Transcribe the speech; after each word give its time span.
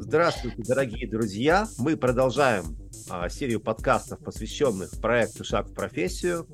Здравствуйте, 0.00 0.62
дорогие 0.66 1.08
друзья! 1.08 1.68
Мы 1.78 1.96
продолжаем 1.96 2.76
а, 3.08 3.28
серию 3.28 3.60
подкастов, 3.60 4.18
посвященных 4.24 5.00
проекту 5.00 5.44
«Шаг 5.44 5.68
в 5.68 5.74
профессию». 5.74 6.48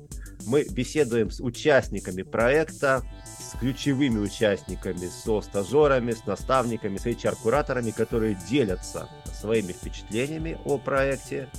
Мы 0.45 0.63
беседуем 0.69 1.31
с 1.31 1.39
участниками 1.39 2.21
проекта, 2.21 3.01
с 3.25 3.57
ключевыми 3.59 4.19
участниками, 4.19 5.07
со 5.07 5.41
стажерами, 5.41 6.11
с 6.11 6.23
наставниками, 6.27 6.97
с 6.97 7.07
HR-кураторами, 7.07 7.89
которые 7.89 8.37
делятся 8.47 9.09
своими 9.33 9.71
впечатлениями 9.71 10.59
о 10.65 10.77
проекте 10.77 11.49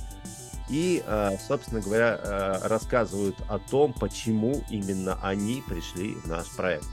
и, 0.69 1.03
а, 1.05 1.37
собственно 1.37 1.81
говоря, 1.81 2.19
а, 2.21 2.67
рассказывают 2.67 3.35
о 3.47 3.59
том, 3.59 3.93
почему 3.93 4.63
именно 4.69 5.19
они 5.21 5.63
пришли 5.67 6.15
в 6.15 6.27
наш 6.27 6.49
проект. 6.51 6.87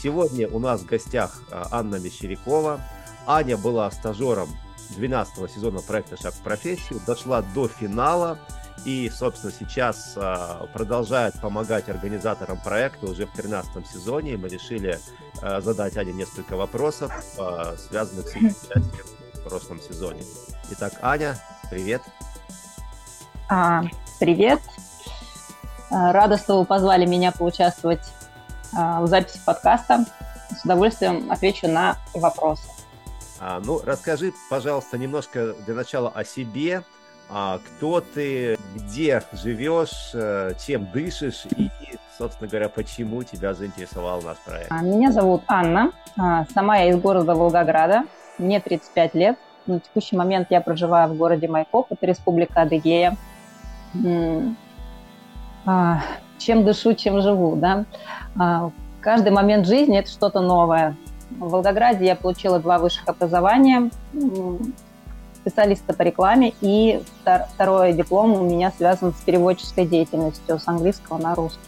Сегодня 0.00 0.48
у 0.48 0.58
нас 0.58 0.82
в 0.82 0.86
гостях 0.86 1.42
а, 1.50 1.68
Анна 1.70 1.96
Мещерякова. 1.96 2.80
Аня 3.26 3.56
была 3.56 3.90
стажером 3.90 4.48
12 4.96 5.50
сезона 5.50 5.80
проекта 5.80 6.16
«Шаг 6.20 6.34
в 6.34 6.42
профессию», 6.42 7.00
дошла 7.06 7.42
до 7.42 7.66
финала 7.66 8.38
и, 8.84 9.10
собственно, 9.12 9.52
сейчас 9.58 10.16
продолжает 10.72 11.40
помогать 11.40 11.88
организаторам 11.88 12.60
проекта 12.60 13.06
уже 13.06 13.26
в 13.26 13.32
13 13.32 13.84
сезоне. 13.84 14.36
Мы 14.36 14.48
решили 14.48 15.00
задать 15.42 15.96
Ане 15.96 16.12
несколько 16.12 16.56
вопросов, 16.56 17.10
связанных 17.78 18.28
с 18.28 18.36
участием 18.36 18.84
в 19.34 19.48
прошлом 19.48 19.80
сезоне. 19.80 20.22
Итак, 20.70 20.92
Аня, 21.02 21.36
привет. 21.68 22.02
А, 23.48 23.82
привет. 24.18 24.60
Рада, 25.90 26.36
что 26.36 26.58
вы 26.58 26.64
позвали 26.64 27.06
меня 27.06 27.30
поучаствовать 27.30 28.02
а, 28.76 29.00
в 29.02 29.06
записи 29.06 29.38
подкаста. 29.44 30.04
С 30.50 30.64
удовольствием 30.64 31.30
отвечу 31.30 31.68
на 31.68 31.96
вопросы. 32.12 32.68
А, 33.40 33.60
ну, 33.64 33.80
расскажи, 33.84 34.32
пожалуйста, 34.50 34.98
немножко 34.98 35.54
для 35.64 35.74
начала 35.74 36.08
о 36.08 36.24
себе. 36.24 36.82
А, 37.28 37.58
кто 37.58 38.00
ты, 38.00 38.58
где 38.74 39.22
живешь, 39.32 40.10
э, 40.14 40.52
чем 40.64 40.90
дышишь 40.92 41.44
и, 41.56 41.70
собственно 42.16 42.48
говоря, 42.48 42.68
почему 42.68 43.22
тебя 43.24 43.54
заинтересовал 43.54 44.22
наш 44.22 44.38
проект? 44.38 44.70
А, 44.70 44.80
меня 44.82 45.12
зовут 45.12 45.42
Анна. 45.46 45.92
А, 46.18 46.46
сама 46.52 46.78
я 46.78 46.90
из 46.90 46.96
города 47.00 47.34
Волгограда. 47.34 48.04
Мне 48.38 48.60
35 48.60 49.14
лет. 49.14 49.38
На 49.66 49.80
текущий 49.80 50.16
момент 50.16 50.48
я 50.50 50.60
проживаю 50.60 51.08
в 51.08 51.16
городе 51.16 51.48
Майкоп, 51.48 51.90
это 51.90 52.06
республика 52.06 52.62
Адыгея. 52.62 53.16
Чем 56.38 56.64
дышу, 56.64 56.94
чем 56.94 57.22
живу, 57.22 57.56
да? 57.56 57.84
Каждый 59.00 59.32
момент 59.32 59.66
жизни– 59.66 59.98
это 59.98 60.10
что-то 60.10 60.40
новое 60.40 60.96
в 61.30 61.48
Волгограде 61.48 62.06
я 62.06 62.16
получила 62.16 62.58
два 62.58 62.78
высших 62.78 63.08
образования, 63.08 63.90
специалиста 65.34 65.92
по 65.94 66.02
рекламе, 66.02 66.54
и 66.60 67.02
второй 67.54 67.92
диплом 67.92 68.34
у 68.34 68.44
меня 68.44 68.72
связан 68.76 69.12
с 69.12 69.20
переводческой 69.22 69.86
деятельностью 69.86 70.58
с 70.58 70.66
английского 70.66 71.18
на 71.18 71.34
русский. 71.34 71.60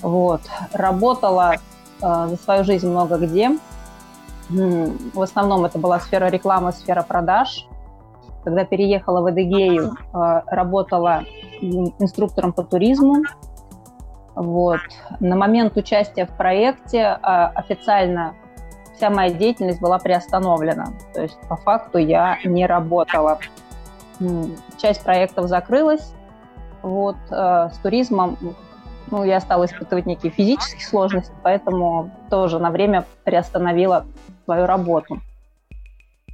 Вот. 0.00 0.42
Работала 0.72 1.54
э, 1.54 1.58
за 2.00 2.36
свою 2.36 2.64
жизнь 2.64 2.88
много 2.88 3.16
где. 3.16 3.58
В 4.48 5.20
основном 5.20 5.64
это 5.64 5.78
была 5.78 5.98
сфера 5.98 6.26
рекламы, 6.26 6.72
сфера 6.72 7.02
продаж. 7.02 7.66
Когда 8.48 8.64
переехала 8.64 9.20
в 9.20 9.30
Эдегею, 9.30 9.92
э, 9.92 10.40
работала 10.46 11.24
инструктором 11.60 12.54
по 12.54 12.62
туризму, 12.62 13.24
вот. 14.34 14.80
На 15.20 15.36
момент 15.36 15.76
участия 15.76 16.24
в 16.24 16.30
проекте 16.30 17.18
а, 17.20 17.48
официально 17.48 18.32
вся 18.96 19.10
моя 19.10 19.30
деятельность 19.30 19.82
была 19.82 19.98
приостановлена. 19.98 20.94
То 21.12 21.20
есть 21.20 21.38
по 21.46 21.56
факту 21.56 21.98
я 21.98 22.38
не 22.42 22.64
работала. 22.64 23.38
Часть 24.78 25.04
проектов 25.04 25.48
закрылась. 25.48 26.14
Вот. 26.80 27.16
А, 27.30 27.68
с 27.68 27.76
туризмом 27.78 28.38
ну, 29.10 29.24
я 29.24 29.40
стала 29.40 29.66
испытывать 29.66 30.06
некие 30.06 30.32
физические 30.32 30.86
сложности, 30.86 31.34
поэтому 31.42 32.10
тоже 32.30 32.58
на 32.58 32.70
время 32.70 33.04
приостановила 33.24 34.06
свою 34.46 34.64
работу. 34.64 35.20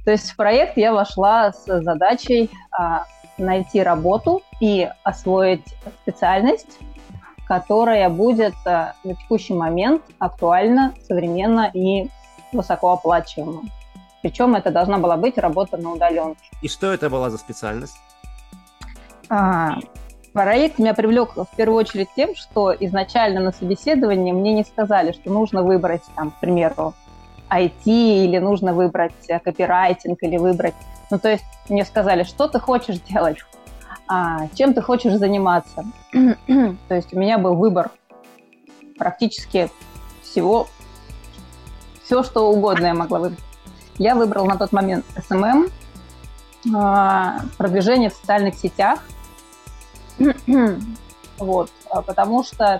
То 0.05 0.11
есть 0.11 0.31
в 0.31 0.35
проект 0.35 0.77
я 0.77 0.93
вошла 0.93 1.51
с 1.51 1.65
задачей 1.81 2.51
а, 2.71 3.05
найти 3.37 3.81
работу 3.81 4.43
и 4.61 4.87
освоить 5.03 5.65
специальность, 6.03 6.77
которая 7.47 8.09
будет 8.09 8.55
э, 8.65 8.93
на 9.03 9.15
текущий 9.15 9.53
момент 9.53 10.01
актуальна, 10.19 10.93
современна 11.07 11.69
и 11.73 12.07
высокооплачиваема. 12.53 13.63
Причем 14.21 14.55
это 14.55 14.71
должна 14.71 14.97
была 14.97 15.17
быть 15.17 15.37
работа 15.37 15.77
на 15.77 15.91
удаленке. 15.91 16.41
И 16.61 16.67
что 16.67 16.91
это 16.91 17.09
была 17.09 17.29
за 17.29 17.37
специальность? 17.37 17.97
А, 19.29 19.77
проект 20.33 20.79
меня 20.79 20.93
привлек 20.93 21.35
в 21.35 21.55
первую 21.55 21.79
очередь 21.79 22.09
тем, 22.15 22.35
что 22.35 22.73
изначально 22.73 23.41
на 23.41 23.51
собеседовании 23.51 24.31
мне 24.31 24.53
не 24.53 24.63
сказали, 24.63 25.11
что 25.11 25.31
нужно 25.31 25.61
выбрать, 25.61 26.03
там, 26.15 26.31
к 26.31 26.39
примеру, 26.39 26.93
IT 27.49 27.83
или 27.85 28.37
нужно 28.39 28.73
выбрать 28.73 29.13
э, 29.27 29.39
копирайтинг 29.39 30.21
или 30.21 30.37
выбрать... 30.37 30.75
Ну, 31.11 31.19
то 31.19 31.29
есть 31.29 31.45
мне 31.69 31.85
сказали, 31.85 32.23
что 32.23 32.47
ты 32.47 32.59
хочешь 32.59 32.99
делать 32.99 33.37
а, 34.07 34.47
чем 34.55 34.73
ты 34.73 34.81
хочешь 34.81 35.13
заниматься. 35.13 35.83
То 36.11 36.95
есть 36.95 37.13
у 37.13 37.19
меня 37.19 37.37
был 37.37 37.55
выбор 37.55 37.91
практически 38.97 39.69
всего, 40.21 40.67
все, 42.03 42.23
что 42.23 42.51
угодно 42.51 42.87
я 42.87 42.93
могла 42.93 43.19
выбрать. 43.19 43.43
Я 43.97 44.15
выбрала 44.15 44.45
на 44.45 44.57
тот 44.57 44.71
момент 44.71 45.05
SMM, 45.15 45.71
а, 46.75 47.41
продвижение 47.57 48.09
в 48.09 48.13
социальных 48.13 48.55
сетях, 48.55 48.99
вот, 51.37 51.71
а, 51.89 52.01
потому 52.01 52.43
что 52.43 52.79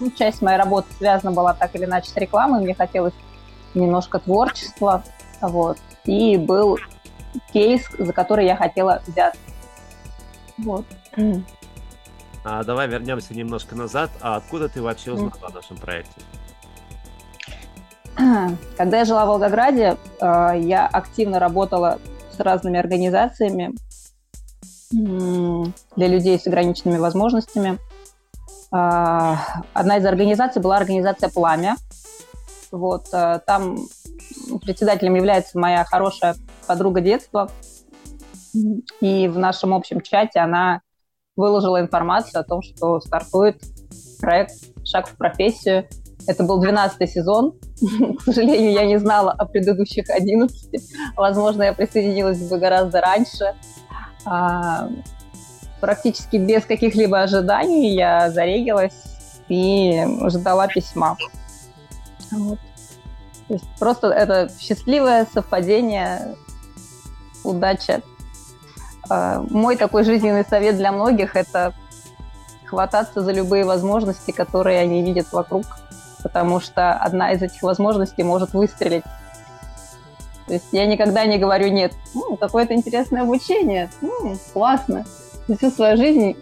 ну, 0.00 0.10
часть 0.10 0.40
моей 0.40 0.56
работы 0.56 0.88
связана 0.96 1.32
была 1.32 1.54
так 1.54 1.74
или 1.74 1.84
иначе 1.84 2.10
с 2.10 2.16
рекламой, 2.16 2.62
мне 2.62 2.74
хотелось 2.74 3.14
немножко 3.74 4.18
творчества, 4.18 5.02
вот, 5.40 5.78
и 6.04 6.36
был 6.36 6.78
кейс, 7.52 7.82
за 7.98 8.12
который 8.12 8.46
я 8.46 8.56
хотела 8.56 9.02
взяться. 9.06 9.40
Вот. 10.58 10.84
А 12.44 12.64
давай 12.64 12.88
вернемся 12.88 13.34
немножко 13.34 13.76
назад. 13.76 14.10
А 14.20 14.36
откуда 14.36 14.68
ты 14.68 14.82
вообще 14.82 15.12
узнала 15.12 15.32
о 15.42 15.50
нашем 15.50 15.76
проекте? 15.76 16.20
Когда 18.76 18.98
я 18.98 19.04
жила 19.04 19.24
в 19.24 19.28
Волгограде, 19.28 19.96
э, 20.20 20.52
я 20.60 20.86
активно 20.86 21.38
работала 21.38 21.98
с 22.36 22.40
разными 22.40 22.78
организациями 22.78 23.74
для 24.90 26.08
людей 26.08 26.38
с 26.38 26.46
ограниченными 26.46 26.98
возможностями. 26.98 27.78
Э, 28.72 29.36
одна 29.72 29.98
из 29.98 30.04
организаций 30.04 30.60
была 30.60 30.76
организация 30.76 31.28
«Пламя». 31.28 31.76
Вот, 32.72 33.06
э, 33.12 33.40
там 33.46 33.76
председателем 34.62 35.14
является 35.14 35.58
моя 35.58 35.84
хорошая 35.84 36.34
подруга 36.66 37.00
детства– 37.00 37.50
и 39.00 39.28
в 39.28 39.38
нашем 39.38 39.74
общем 39.74 40.00
чате 40.00 40.40
она 40.40 40.82
выложила 41.36 41.80
информацию 41.80 42.40
о 42.40 42.44
том, 42.44 42.62
что 42.62 43.00
стартует 43.00 43.62
проект 44.20 44.52
«Шаг 44.84 45.08
в 45.08 45.16
профессию». 45.16 45.88
Это 46.26 46.44
был 46.44 46.60
12 46.60 47.10
сезон. 47.10 47.54
К 48.18 48.22
сожалению, 48.22 48.72
я 48.72 48.86
не 48.86 48.98
знала 48.98 49.32
о 49.32 49.46
предыдущих 49.46 50.08
11. 50.08 50.80
Возможно, 51.16 51.64
я 51.64 51.72
присоединилась 51.72 52.38
бы 52.48 52.58
гораздо 52.58 53.00
раньше. 53.00 53.54
А, 54.24 54.88
практически 55.80 56.36
без 56.36 56.64
каких-либо 56.64 57.22
ожиданий 57.22 57.96
я 57.96 58.30
зарегилась 58.30 58.94
и 59.48 60.04
ждала 60.28 60.68
письма. 60.68 61.16
Вот. 62.32 62.58
То 63.48 63.54
есть 63.54 63.64
просто 63.78 64.08
это 64.08 64.50
счастливое 64.60 65.26
совпадение, 65.32 66.36
удача 67.44 68.02
а, 69.08 69.44
мой 69.50 69.76
такой 69.76 70.04
жизненный 70.04 70.44
совет 70.44 70.76
для 70.76 70.92
многих– 70.92 71.36
это 71.36 71.74
хвататься 72.64 73.20
за 73.20 73.32
любые 73.32 73.64
возможности, 73.64 74.30
которые 74.30 74.80
они 74.80 75.02
видят 75.02 75.30
вокруг, 75.32 75.64
потому 76.22 76.60
что 76.60 76.94
одна 76.94 77.32
из 77.32 77.42
этих 77.42 77.62
возможностей 77.62 78.22
может 78.22 78.54
выстрелить. 78.54 79.04
То 80.46 80.54
есть 80.54 80.66
я 80.72 80.86
никогда 80.86 81.26
не 81.26 81.38
говорю 81.38 81.68
«нет». 81.68 81.92
Ну, 82.14 82.36
какое-то 82.36 82.74
интересное 82.74 83.22
обучение, 83.22 83.90
ну, 84.00 84.36
классно. 84.52 85.04
Всю 85.58 85.70
свою 85.70 85.96
жизнь, 85.96 86.36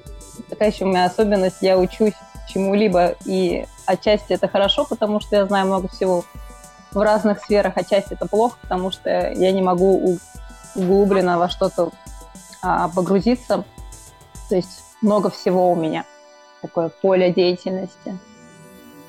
такая 0.49 0.71
еще 0.71 0.85
у 0.85 0.89
меня 0.89 1.07
особенность, 1.07 1.63
я 1.63 1.77
учусь 1.79 2.15
чему-либо, 2.53 3.15
и 3.25 3.67
отчасти 3.87 4.33
это 4.33 4.49
хорошо, 4.49 4.85
потому 4.85 5.21
что 5.21 5.37
я 5.37 5.47
знаю 5.47 5.67
много 5.67 5.89
всего 5.89 6.25
в 6.93 6.99
разных 6.99 7.41
сферах, 7.41 7.77
отчасти 7.77 8.15
это 8.15 8.27
плохо, 8.27 8.59
потому 8.63 8.91
что 8.91 9.11
я 9.11 9.53
не 9.53 9.63
могу 9.63 10.19
углубленно 10.75 11.39
во 11.39 11.49
что-то 11.49 11.91
а, 12.63 12.89
погрузиться. 12.89 13.65
То 14.49 14.57
есть 14.57 14.83
много 15.03 15.31
всего 15.31 15.71
у 15.71 15.77
меня. 15.77 16.05
такое 16.63 16.89
поле 16.89 17.33
деятельности. 17.33 18.19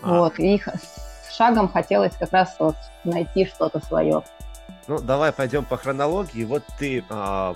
А. 0.01 0.19
Вот, 0.19 0.39
и 0.39 0.59
с 0.59 1.35
шагом 1.35 1.69
хотелось 1.69 2.15
как 2.15 2.31
раз 2.31 2.55
вот 2.59 2.75
найти 3.03 3.45
что-то 3.45 3.83
свое. 3.85 4.23
Ну, 4.87 4.99
давай 4.99 5.31
пойдем 5.31 5.65
по 5.65 5.77
хронологии. 5.77 6.43
Вот 6.43 6.63
ты, 6.79 7.03
а, 7.09 7.55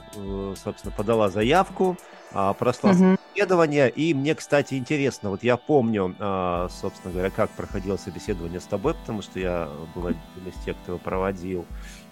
собственно, 0.63 0.93
подала 0.95 1.29
заявку, 1.29 1.97
а, 2.33 2.53
прошла 2.53 2.91
угу. 2.91 3.17
Собеседование, 3.35 3.89
и 3.89 4.13
мне, 4.13 4.33
кстати, 4.35 4.75
интересно, 4.75 5.29
вот 5.29 5.43
я 5.43 5.57
помню, 5.57 6.15
а, 6.19 6.69
собственно 6.69 7.13
говоря, 7.13 7.29
как 7.29 7.49
проходило 7.51 7.97
собеседование 7.97 8.59
с 8.59 8.65
тобой, 8.65 8.93
потому 8.93 9.21
что 9.21 9.39
я 9.39 9.69
был 9.93 10.07
один 10.07 10.19
из 10.45 10.63
тех, 10.63 10.75
кто 10.83 10.93
его 10.93 10.99
проводил. 10.99 11.65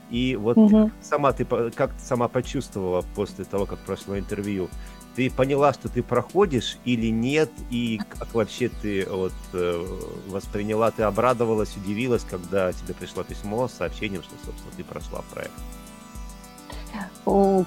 И 0.09 0.35
вот 0.35 0.57
угу. 0.57 0.91
сама 1.01 1.31
ты 1.31 1.45
как 1.45 1.93
ты 1.93 1.99
сама 1.99 2.27
почувствовала 2.27 3.03
после 3.15 3.45
того, 3.45 3.65
как 3.65 3.79
прошло 3.79 4.17
интервью? 4.19 4.69
Ты 5.15 5.29
поняла, 5.29 5.73
что 5.73 5.89
ты 5.89 6.03
проходишь 6.03 6.77
или 6.85 7.07
нет, 7.07 7.49
и 7.69 7.99
как 8.19 8.33
вообще 8.33 8.69
ты 8.69 9.07
вот 9.09 9.33
э, 9.53 9.85
восприняла, 10.27 10.91
ты 10.91 11.03
обрадовалась, 11.03 11.77
удивилась, 11.77 12.23
когда 12.29 12.73
тебе 12.73 12.93
пришло 12.95 13.23
письмо 13.23 13.67
с 13.67 13.73
сообщением, 13.73 14.23
что, 14.23 14.33
собственно, 14.43 14.71
ты 14.75 14.83
прошла 14.83 15.21
проект? 15.33 15.53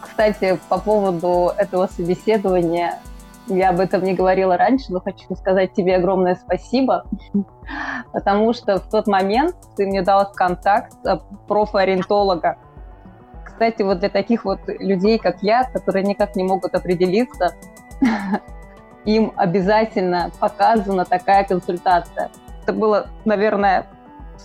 Кстати, 0.03 0.61
по 0.69 0.79
поводу 0.79 1.53
этого 1.57 1.89
собеседования, 1.89 3.01
я 3.47 3.71
об 3.71 3.81
этом 3.81 4.03
не 4.03 4.15
говорила 4.15 4.57
раньше, 4.57 4.93
но 4.93 5.01
хочу 5.01 5.35
сказать 5.37 5.73
тебе 5.73 5.97
огромное 5.97 6.35
спасибо, 6.35 7.05
потому 8.13 8.53
что 8.53 8.79
в 8.79 8.89
тот 8.89 9.07
момент 9.07 9.55
ты 9.77 9.87
мне 9.87 10.03
дал 10.03 10.31
контакт 10.33 10.95
э, 11.07 11.19
профориентолога, 11.47 12.57
кстати, 13.57 13.81
вот 13.81 14.01
для 14.01 14.11
таких 14.11 14.45
вот 14.45 14.61
людей, 14.67 15.19
как 15.19 15.43
я, 15.43 15.65
которые 15.65 16.05
никак 16.05 16.37
не 16.37 16.45
могут 16.45 16.75
определиться, 16.75 17.55
им 19.07 19.33
обязательно 19.35 20.31
показана 20.39 21.07
такая 21.07 21.45
консультация. 21.45 22.31
Это 22.63 22.75
было, 22.75 23.07
наверное, 23.25 23.87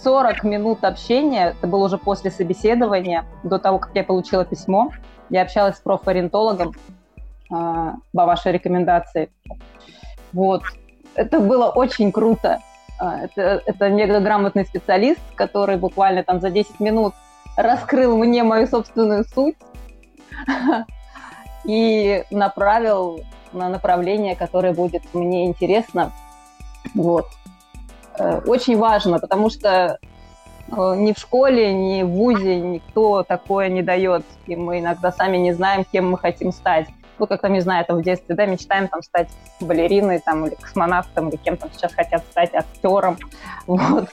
40 0.04 0.45
минут 0.45 0.86
общения, 0.86 1.50
это 1.50 1.68
было 1.68 1.88
уже 1.88 1.97
после 1.97 2.31
собеседования, 2.31 3.25
до 3.44 3.59
того, 3.59 3.80
как 3.80 3.92
я 3.95 4.06
получила 4.06 4.45
письмо. 4.45 4.92
Я 5.30 5.42
общалась 5.42 5.75
с 5.75 5.81
профориентологом 5.81 6.71
по 7.51 8.25
вашей 8.25 8.53
рекомендации. 8.53 9.30
Вот. 10.33 10.63
Это 11.15 11.39
было 11.39 11.69
очень 11.69 12.12
круто. 12.12 12.62
А, 13.00 13.25
это, 13.25 13.62
это 13.65 13.89
мегаграмотный 13.89 14.65
специалист, 14.65 15.19
который 15.36 15.77
буквально 15.77 16.24
там 16.24 16.39
за 16.39 16.50
10 16.50 16.80
минут 16.80 17.13
раскрыл 17.57 18.18
мне 18.18 18.44
мою 18.44 18.68
собственную 18.68 19.25
суть 19.25 19.57
и 21.65 22.24
направил 22.31 23.21
на 23.54 23.69
направление, 23.69 24.36
которое 24.36 24.74
будет 24.74 25.04
мне 25.13 25.45
интересно. 25.45 26.12
Вот. 26.94 27.27
Э, 28.18 28.39
очень 28.45 28.77
важно, 28.77 29.19
потому 29.19 29.50
что 29.50 29.97
э, 30.69 30.95
ни 30.97 31.12
в 31.12 31.18
школе, 31.18 31.74
ни 31.74 32.04
в 32.04 32.09
ВУЗе 32.09 32.59
никто 32.59 33.24
такое 33.24 33.68
не 33.69 33.81
дает, 33.81 34.24
и 34.47 34.56
мы 34.56 34.80
иногда 34.80 35.12
сами 35.12 35.38
не 35.38 35.54
знаем, 35.54 35.86
кем 35.92 36.12
мы 36.12 36.18
хотим 36.18 36.51
стать. 36.51 36.88
Ну, 37.21 37.27
как-то, 37.27 37.50
не 37.50 37.59
знаю, 37.62 37.85
там 37.85 38.00
в 38.00 38.01
детстве, 38.01 38.33
да, 38.33 38.47
мечтаем 38.47 38.88
там 38.88 39.03
стать 39.03 39.29
балериной, 39.59 40.18
там, 40.18 40.47
или 40.47 40.56
космонавтом, 40.56 41.29
или 41.29 41.35
кем 41.35 41.56
там 41.56 41.69
сейчас 41.71 41.94
хотят 41.94 42.23
стать, 42.31 42.56
актером, 42.56 43.19
вот. 43.68 44.09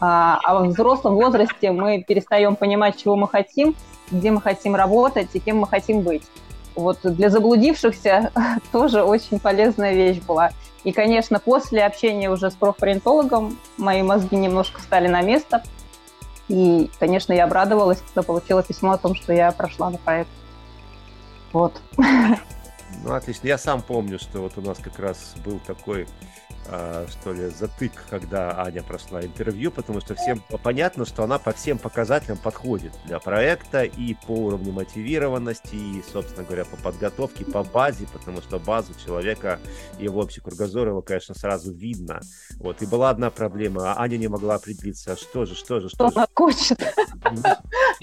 А, 0.00 0.38
а 0.44 0.60
в 0.60 0.68
взрослом 0.68 1.16
возрасте 1.16 1.72
мы 1.72 2.04
перестаем 2.06 2.54
понимать, 2.54 2.96
чего 2.96 3.16
мы 3.16 3.26
хотим, 3.26 3.74
где 4.12 4.30
мы 4.30 4.40
хотим 4.40 4.76
работать 4.76 5.30
и 5.32 5.40
кем 5.40 5.58
мы 5.58 5.66
хотим 5.66 6.02
быть. 6.02 6.22
Вот 6.76 7.00
для 7.02 7.28
заблудившихся 7.28 8.30
тоже 8.72 9.02
очень 9.02 9.40
полезная 9.40 9.92
вещь 9.92 10.20
была. 10.20 10.50
И, 10.84 10.92
конечно, 10.92 11.40
после 11.40 11.84
общения 11.84 12.30
уже 12.30 12.52
с 12.52 12.54
профориентологом 12.54 13.58
мои 13.78 14.02
мозги 14.02 14.36
немножко 14.36 14.80
стали 14.80 15.08
на 15.08 15.22
место. 15.22 15.64
И, 16.46 16.88
конечно, 17.00 17.32
я 17.32 17.46
обрадовалась, 17.46 18.00
когда 18.00 18.22
получила 18.22 18.62
письмо 18.62 18.92
о 18.92 18.98
том, 18.98 19.16
что 19.16 19.32
я 19.32 19.50
прошла 19.50 19.90
на 19.90 19.98
проект. 19.98 20.30
Вот. 21.54 21.80
Ну, 23.04 23.12
отлично. 23.12 23.46
Я 23.46 23.58
сам 23.58 23.82
помню, 23.82 24.18
что 24.18 24.40
вот 24.40 24.56
у 24.56 24.62
нас 24.62 24.78
как 24.78 24.98
раз 24.98 25.34
был 25.44 25.60
такой 25.60 26.06
а, 26.66 27.06
что 27.10 27.34
ли, 27.34 27.50
затык, 27.50 27.92
когда 28.08 28.58
Аня 28.62 28.82
прошла 28.82 29.22
интервью, 29.22 29.70
потому 29.70 30.00
что 30.00 30.14
всем 30.14 30.42
понятно, 30.62 31.04
что 31.04 31.22
она 31.22 31.38
по 31.38 31.52
всем 31.52 31.78
показателям 31.78 32.38
подходит 32.38 32.92
для 33.04 33.18
проекта 33.18 33.82
и 33.82 34.14
по 34.26 34.32
уровню 34.32 34.72
мотивированности, 34.72 35.74
и, 35.74 36.02
собственно 36.10 36.42
говоря, 36.42 36.64
по 36.64 36.76
подготовке, 36.76 37.44
по 37.44 37.62
базе, 37.64 38.06
потому 38.10 38.40
что 38.40 38.58
базу 38.58 38.94
человека, 39.04 39.60
его 39.98 40.20
общий 40.20 40.40
кругозор, 40.40 40.88
его, 40.88 41.02
конечно, 41.02 41.34
сразу 41.34 41.70
видно. 41.70 42.20
Вот, 42.56 42.80
и 42.80 42.86
была 42.86 43.10
одна 43.10 43.30
проблема, 43.30 43.92
а 43.92 44.00
Аня 44.00 44.16
не 44.16 44.28
могла 44.28 44.54
определиться, 44.54 45.16
что 45.16 45.44
же, 45.44 45.54
что 45.54 45.80
же, 45.80 45.90
что, 45.90 46.08
что 46.08 46.10
же. 46.10 46.16
она 46.16 46.28
хочет. 46.34 46.80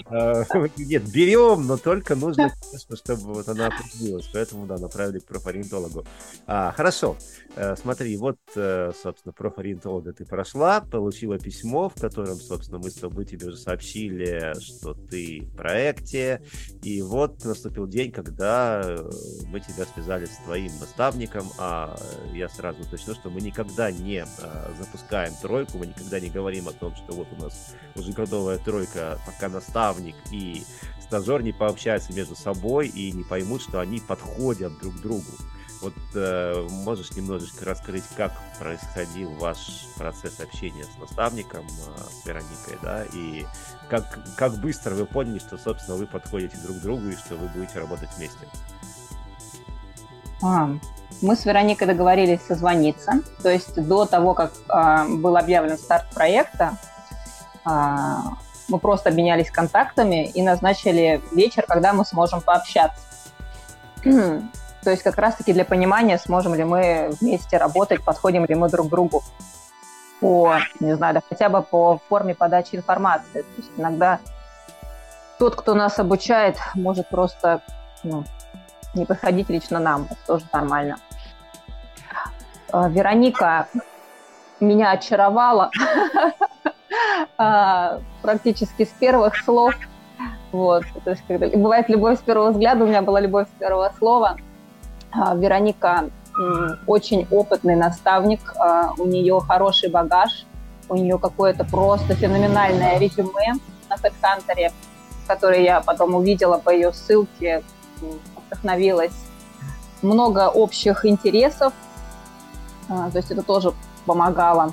А, 0.06 0.44
нет, 0.76 1.10
берем, 1.10 1.66
но 1.66 1.76
только 1.76 2.14
нужно, 2.14 2.52
чтобы 2.94 3.34
вот 3.34 3.48
она 3.48 3.66
определилась, 3.66 4.28
поэтому, 4.32 4.66
да, 4.66 4.78
направили 4.92 5.18
к 5.20 5.24
профориентологу. 5.24 6.04
А, 6.46 6.72
хорошо, 6.72 7.16
э, 7.56 7.76
смотри, 7.76 8.16
вот 8.16 8.36
Э, 8.54 8.92
собственно, 9.00 9.32
профориентолога 9.32 10.12
ты 10.12 10.24
прошла, 10.24 10.80
получила 10.80 11.38
письмо, 11.38 11.88
в 11.88 12.00
котором, 12.00 12.36
собственно, 12.36 12.78
мы 12.78 12.90
с 12.90 12.94
тобой 12.94 13.24
тебе 13.24 13.48
уже 13.48 13.56
сообщили, 13.56 14.52
что 14.60 14.94
ты 14.94 15.42
в 15.42 15.56
проекте, 15.56 16.42
и 16.82 17.02
вот 17.02 17.44
наступил 17.44 17.86
день, 17.86 18.12
когда 18.12 18.82
э, 18.84 19.10
мы 19.46 19.60
тебя 19.60 19.84
связали 19.86 20.26
с 20.26 20.36
твоим 20.44 20.72
наставником, 20.80 21.48
а 21.58 21.96
я 22.32 22.48
сразу 22.48 22.82
уточню, 22.82 23.14
что 23.14 23.30
мы 23.30 23.40
никогда 23.40 23.90
не 23.90 24.24
э, 24.24 24.74
запускаем 24.78 25.32
тройку, 25.40 25.78
мы 25.78 25.86
никогда 25.86 26.20
не 26.20 26.28
говорим 26.28 26.68
о 26.68 26.72
том, 26.72 26.94
что 26.94 27.12
вот 27.14 27.28
у 27.32 27.42
нас 27.42 27.74
уже 27.94 28.12
готовая 28.12 28.58
тройка, 28.58 29.18
пока 29.26 29.48
наставник 29.48 30.16
и 30.30 30.62
стажер 31.12 31.42
не 31.42 31.52
пообщаются 31.52 32.10
между 32.14 32.34
собой 32.34 32.88
и 32.88 33.12
не 33.12 33.22
поймут, 33.22 33.60
что 33.60 33.80
они 33.80 34.00
подходят 34.00 34.78
друг 34.78 34.98
другу. 35.02 35.30
Вот 35.82 35.92
э, 36.14 36.66
можешь 36.70 37.10
немножечко 37.12 37.66
раскрыть, 37.66 38.04
как 38.16 38.32
происходил 38.58 39.28
ваш 39.32 39.88
процесс 39.98 40.40
общения 40.40 40.84
с 40.84 40.98
наставником, 40.98 41.66
э, 41.66 42.00
с 42.00 42.24
Вероникой, 42.24 42.78
да, 42.82 43.04
и 43.12 43.44
как, 43.90 44.20
как 44.38 44.54
быстро 44.54 44.94
вы 44.94 45.04
поняли, 45.04 45.38
что, 45.38 45.58
собственно, 45.58 45.98
вы 45.98 46.06
подходите 46.06 46.56
друг 46.56 46.78
к 46.78 46.80
другу 46.80 47.08
и 47.08 47.16
что 47.16 47.34
вы 47.34 47.46
будете 47.48 47.78
работать 47.78 48.08
вместе? 48.16 48.48
А, 50.40 50.70
мы 51.20 51.36
с 51.36 51.44
Вероникой 51.44 51.88
договорились 51.88 52.40
созвониться, 52.40 53.20
то 53.42 53.50
есть 53.50 53.74
до 53.74 54.06
того, 54.06 54.32
как 54.32 54.54
э, 54.66 55.08
был 55.16 55.36
объявлен 55.36 55.76
старт 55.76 56.06
проекта, 56.14 56.78
э, 57.66 58.16
мы 58.68 58.78
просто 58.78 59.10
обменялись 59.10 59.50
контактами 59.50 60.26
и 60.26 60.42
назначили 60.42 61.20
вечер, 61.32 61.64
когда 61.66 61.92
мы 61.92 62.04
сможем 62.04 62.40
пообщаться. 62.40 63.02
То 64.02 64.90
есть 64.90 65.02
как 65.02 65.16
раз-таки 65.16 65.52
для 65.52 65.64
понимания, 65.64 66.18
сможем 66.18 66.54
ли 66.54 66.64
мы 66.64 67.10
вместе 67.20 67.56
работать, 67.56 68.02
подходим 68.02 68.44
ли 68.44 68.54
мы 68.54 68.68
друг 68.68 68.88
к 68.88 68.90
другу 68.90 69.22
по, 70.20 70.54
не 70.80 70.94
знаю, 70.96 71.14
да, 71.14 71.22
хотя 71.28 71.48
бы 71.48 71.62
по 71.62 72.00
форме 72.08 72.34
подачи 72.34 72.76
информации. 72.76 73.42
То 73.42 73.54
есть 73.56 73.70
иногда 73.76 74.20
тот, 75.38 75.56
кто 75.56 75.74
нас 75.74 75.98
обучает, 75.98 76.56
может 76.74 77.08
просто 77.08 77.60
ну, 78.04 78.24
не 78.94 79.04
подходить 79.04 79.48
лично 79.48 79.80
нам. 79.80 80.06
Это 80.10 80.26
тоже 80.26 80.44
нормально. 80.52 80.98
А, 82.70 82.88
Вероника 82.88 83.68
меня 84.60 84.92
очаровала 84.92 85.70
практически 88.22 88.84
с 88.84 88.88
первых 89.00 89.36
слов. 89.36 89.74
Вот. 90.52 90.84
То 91.04 91.10
есть, 91.10 91.22
когда... 91.26 91.48
Бывает 91.48 91.88
любовь 91.88 92.18
с 92.18 92.22
первого 92.22 92.50
взгляда, 92.50 92.84
у 92.84 92.86
меня 92.86 93.02
была 93.02 93.20
любовь 93.20 93.46
с 93.48 93.58
первого 93.60 93.92
слова– 93.98 94.36
а, 95.12 95.34
Вероника 95.34 96.10
очень 96.86 97.26
опытный 97.30 97.76
наставник, 97.76 98.54
а, 98.56 98.92
у 98.96 99.04
нее 99.06 99.38
хороший 99.46 99.90
багаж, 99.90 100.46
у 100.88 100.96
нее 100.96 101.18
какое-то 101.18 101.64
просто 101.64 102.14
феноменальное 102.14 102.98
резюме 102.98 103.54
на 103.90 103.94
HeadHunter, 103.94 104.72
которое 105.26 105.62
я 105.62 105.82
потом 105.82 106.14
увидела 106.14 106.56
по 106.56 106.70
ее 106.70 106.92
ссылке, 106.94 107.62
вдохновилась. 108.46 109.12
Много 110.00 110.48
общих 110.48 111.04
интересов, 111.04 111.74
а, 112.88 113.10
то 113.10 113.18
есть 113.18 113.30
это 113.30 113.42
тоже 113.42 113.74
помогало. 114.06 114.72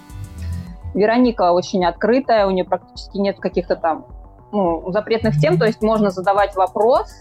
Вероника 0.94 1.52
очень 1.52 1.86
открытая, 1.86 2.48
у 2.48 2.52
нее 2.52 2.66
практически 2.66 3.18
нет 3.18 3.40
каких-то 3.40 3.76
там 3.76 4.06
ну, 4.52 4.92
запретных 4.92 5.38
тем, 5.40 5.60
то 5.60 5.66
есть 5.66 5.82
можно 5.82 6.10
задавать 6.10 6.56
вопрос, 6.56 7.12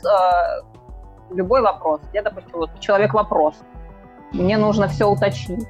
любой 1.31 1.63
вопрос. 1.63 2.01
Я, 2.13 2.23
допустим, 2.23 2.53
вот 2.55 2.71
человек 2.81 3.15
вопрос. 3.15 3.55
Мне 4.33 4.57
нужно 4.57 4.89
все 4.89 5.07
уточнить. 5.07 5.67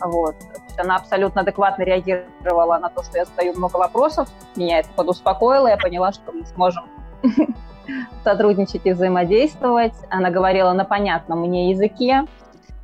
Вот. 0.00 0.34
Она 0.78 0.96
абсолютно 0.96 1.42
адекватно 1.42 1.82
реагировала 1.82 2.78
на 2.78 2.88
то, 2.88 3.02
что 3.02 3.18
я 3.18 3.24
задаю 3.24 3.54
много 3.54 3.76
вопросов. 3.76 4.28
Меня 4.56 4.78
это 4.78 4.88
подуспокоило. 4.96 5.68
Я 5.68 5.76
поняла, 5.76 6.12
что 6.12 6.32
мы 6.32 6.46
сможем 6.46 6.84
сотрудничать 8.24 8.82
и 8.84 8.92
взаимодействовать. 8.92 9.94
Она 10.08 10.30
говорила 10.30 10.72
на 10.72 10.84
понятном 10.84 11.40
мне 11.40 11.70
языке. 11.70 12.24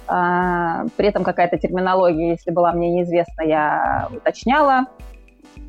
А, 0.08 0.86
при 0.96 1.08
этом 1.08 1.25
какая-то 1.25 1.58
терминология, 1.58 2.30
если 2.30 2.50
была 2.50 2.72
мне 2.72 2.90
неизвестна, 2.90 3.42
я 3.42 4.08
уточняла. 4.14 4.86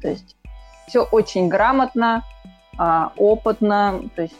То 0.02 0.10
есть 0.10 0.36
все 0.88 1.04
очень 1.04 1.48
грамотно, 1.48 2.24
а, 2.78 3.12
опытно. 3.18 4.02
То 4.16 4.24
есть 4.24 4.38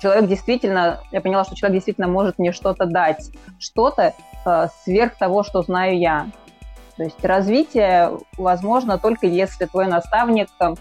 человек 0.00 0.28
действительно, 0.28 1.00
я 1.10 1.20
поняла, 1.20 1.44
что 1.44 1.56
человек 1.56 1.76
действительно 1.76 2.08
может 2.08 2.38
мне 2.38 2.52
что-то 2.52 2.86
дать, 2.86 3.30
что-то 3.58 4.14
э, 4.44 4.66
сверх 4.84 5.16
того, 5.16 5.42
что 5.42 5.62
знаю 5.62 5.98
я. 5.98 6.26
То 6.96 7.04
есть 7.04 7.24
развитие 7.24 8.12
возможно 8.36 8.98
только 8.98 9.26
если 9.26 9.64
твой 9.64 9.86
наставник 9.86 10.48
там, 10.58 10.76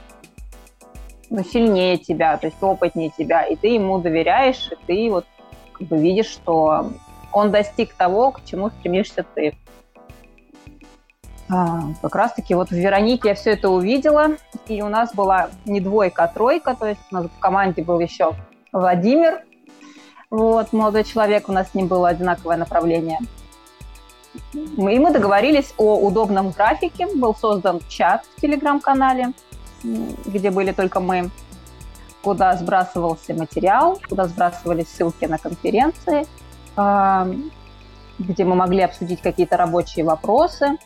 ну, 1.30 1.44
сильнее 1.44 1.98
тебя, 1.98 2.38
то 2.38 2.48
есть 2.48 2.62
опытнее 2.62 3.12
тебя, 3.18 3.44
и 3.44 3.56
ты 3.56 3.70
ему 3.70 3.98
доверяешь, 4.00 4.70
и 4.72 4.76
ты 4.86 5.10
вот 5.10 5.26
как 5.72 5.88
бы 5.88 5.98
видишь, 5.98 6.28
что 6.28 6.92
он 7.34 7.52
достиг 7.52 7.94
того, 7.94 8.32
к 8.32 8.44
чему 8.46 8.70
стремишься 8.70 9.26
ты. 9.36 9.58
А, 11.50 11.82
как 12.02 12.16
раз-таки 12.16 12.56
вот 12.56 12.70
в 12.70 12.74
Веронике 12.74 13.30
я 13.30 13.36
все 13.36 13.52
это 13.52 13.70
увидела, 13.70 14.38
и 14.68 14.82
у 14.82 14.90
нас 14.90 15.14
была 15.14 15.50
не 15.66 15.82
двойка, 15.82 16.24
а 16.24 16.28
тройка, 16.28 16.76
то 16.76 16.88
есть 16.88 17.02
у 17.12 17.16
нас 17.16 17.26
в 17.26 17.40
команде 17.40 17.84
был 17.84 18.00
еще 18.00 18.34
Владимир, 18.72 19.44
вот, 20.30 20.74
молодой 20.74 21.04
человек, 21.04 21.48
у 21.48 21.52
нас 21.52 21.70
с 21.70 21.74
ним 21.76 21.88
было 21.88 22.10
одинаковое 22.10 22.58
направление. 22.58 23.20
И 24.54 25.00
мы 25.00 25.12
договорились 25.12 25.76
о 25.78 25.96
удобном 26.00 26.50
графике, 26.50 27.08
был 27.14 27.36
создан 27.36 27.82
чат 27.88 28.26
в 28.36 28.42
телеграм-канале, 28.42 29.34
где 29.84 30.50
были 30.50 30.72
только 30.72 31.00
мы, 31.00 31.30
куда 32.24 32.56
сбрасывался 32.56 33.36
материал, 33.36 34.00
куда 34.10 34.26
сбрасывались 34.26 34.88
ссылки 34.88 35.26
на 35.26 35.38
конференции, 35.38 36.26
где 36.76 38.46
мы 38.46 38.56
могли 38.56 38.82
обсудить 38.82 39.22
какие-то 39.22 39.58
рабочие 39.58 40.06
вопросы, 40.06 40.78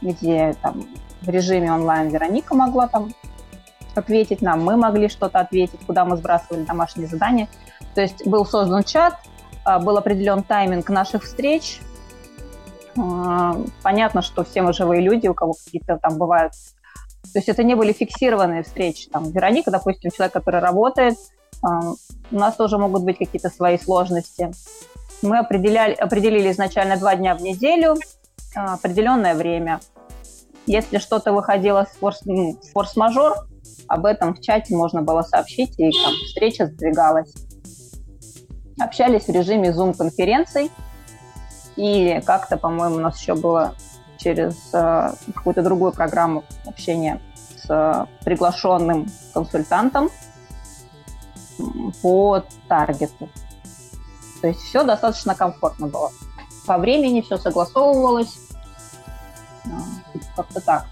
где 0.00 0.54
там 0.62 0.84
в 1.22 1.28
режиме 1.28 1.72
онлайн 1.72 2.08
Вероника 2.08 2.54
могла 2.54 2.88
там 2.88 3.12
ответить 3.94 4.42
нам, 4.42 4.64
мы 4.64 4.76
могли 4.76 5.08
что-то 5.08 5.40
ответить, 5.40 5.80
куда 5.86 6.04
мы 6.04 6.16
сбрасывали 6.16 6.64
домашние 6.64 7.08
задания. 7.08 7.48
То 7.94 8.00
есть 8.00 8.26
был 8.26 8.46
создан 8.46 8.84
чат, 8.84 9.18
а, 9.64 9.78
был 9.78 9.96
определен 9.96 10.42
тайминг 10.42 10.88
наших 10.88 11.24
встреч. 11.24 11.80
А, 12.98 13.56
понятно, 13.82 14.22
что 14.22 14.44
все 14.44 14.62
мы 14.62 14.72
живые 14.72 15.02
люди, 15.02 15.28
у 15.28 15.34
кого 15.34 15.52
какие-то 15.52 15.98
там 15.98 16.18
бывают... 16.18 16.52
То 17.32 17.38
есть 17.38 17.48
это 17.48 17.62
не 17.62 17.74
были 17.74 17.92
фиксированные 17.92 18.62
встречи. 18.62 19.08
Там 19.08 19.30
Вероника, 19.30 19.70
допустим, 19.70 20.10
человек, 20.10 20.32
который 20.32 20.60
работает, 20.60 21.16
у 21.62 22.36
нас 22.36 22.56
тоже 22.56 22.78
могут 22.78 23.04
быть 23.04 23.18
какие-то 23.18 23.50
свои 23.50 23.78
сложности. 23.78 24.52
Мы 25.22 25.38
определяли, 25.38 25.92
определили 25.92 26.50
изначально 26.50 26.96
два 26.96 27.14
дня 27.14 27.34
в 27.34 27.42
неделю, 27.42 27.96
определенное 28.54 29.34
время. 29.34 29.80
Если 30.66 30.98
что-то 30.98 31.32
выходило 31.32 31.86
с 31.90 31.96
форс, 31.98 32.22
ну, 32.24 32.58
форс-мажор, 32.72 33.46
об 33.88 34.06
этом 34.06 34.34
в 34.34 34.40
чате 34.40 34.74
можно 34.74 35.02
было 35.02 35.22
сообщить, 35.22 35.78
и 35.78 35.90
там 35.90 36.12
встреча 36.26 36.66
сдвигалась. 36.66 37.32
Общались 38.80 39.24
в 39.24 39.30
режиме 39.30 39.70
Zoom-конференций, 39.70 40.70
и 41.76 42.20
как-то, 42.24 42.56
по-моему, 42.56 42.96
у 42.96 43.00
нас 43.00 43.20
еще 43.20 43.34
было 43.34 43.74
через 44.18 44.56
э, 44.72 45.12
какую-то 45.34 45.62
другую 45.62 45.92
программу 45.92 46.44
общения 46.64 47.20
с 47.56 47.68
э, 47.68 48.06
приглашенным 48.24 49.06
консультантом 49.34 50.10
по 52.02 52.44
таргету. 52.68 53.28
То 54.40 54.48
есть 54.48 54.60
все 54.60 54.82
достаточно 54.84 55.34
комфортно 55.34 55.86
было. 55.86 56.10
По 56.66 56.78
времени 56.78 57.20
все 57.20 57.38
согласовывалось. 57.38 58.38
Э, 59.64 59.68
как-то 60.36 60.60
так. 60.60 60.86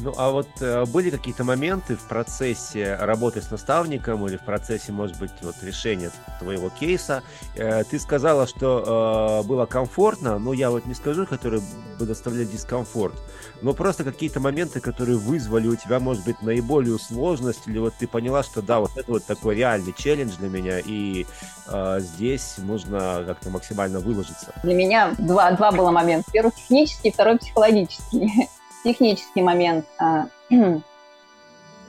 Ну, 0.00 0.14
а 0.16 0.30
вот 0.30 0.48
э, 0.60 0.84
были 0.86 1.10
какие-то 1.10 1.42
моменты 1.42 1.96
в 1.96 2.02
процессе 2.02 2.94
работы 3.00 3.42
с 3.42 3.50
наставником 3.50 4.24
или 4.26 4.36
в 4.36 4.44
процессе, 4.44 4.92
может 4.92 5.18
быть, 5.18 5.32
вот 5.42 5.56
решения 5.62 6.10
твоего 6.38 6.70
кейса? 6.70 7.22
Э, 7.56 7.82
ты 7.82 7.98
сказала, 7.98 8.46
что 8.46 9.42
э, 9.42 9.48
было 9.48 9.66
комфортно, 9.66 10.38
но 10.38 10.52
я 10.52 10.70
вот 10.70 10.86
не 10.86 10.94
скажу, 10.94 11.26
которые 11.26 11.62
бы 11.98 12.06
доставляли 12.06 12.44
дискомфорт, 12.44 13.14
но 13.60 13.72
просто 13.72 14.04
какие-то 14.04 14.38
моменты, 14.38 14.80
которые 14.80 15.18
вызвали 15.18 15.66
у 15.66 15.74
тебя, 15.74 15.98
может 15.98 16.24
быть, 16.24 16.42
наиболее 16.42 16.98
сложность, 16.98 17.66
или 17.66 17.78
вот 17.78 17.94
ты 17.98 18.06
поняла, 18.06 18.44
что 18.44 18.62
да, 18.62 18.78
вот 18.78 18.96
это 18.96 19.10
вот 19.10 19.24
такой 19.24 19.56
реальный 19.56 19.92
челлендж 19.92 20.36
для 20.38 20.48
меня, 20.48 20.78
и 20.78 21.26
э, 21.66 21.96
здесь 22.00 22.54
нужно 22.58 23.24
как-то 23.26 23.50
максимально 23.50 23.98
выложиться. 23.98 24.54
Для 24.62 24.74
меня 24.74 25.14
два, 25.18 25.50
два 25.52 25.72
было 25.72 25.90
момента. 25.90 26.30
Первый 26.30 26.52
технический, 26.52 27.10
второй 27.10 27.38
психологический 27.38 28.48
технический 28.84 29.42
момент. 29.42 29.86
А, 29.98 30.26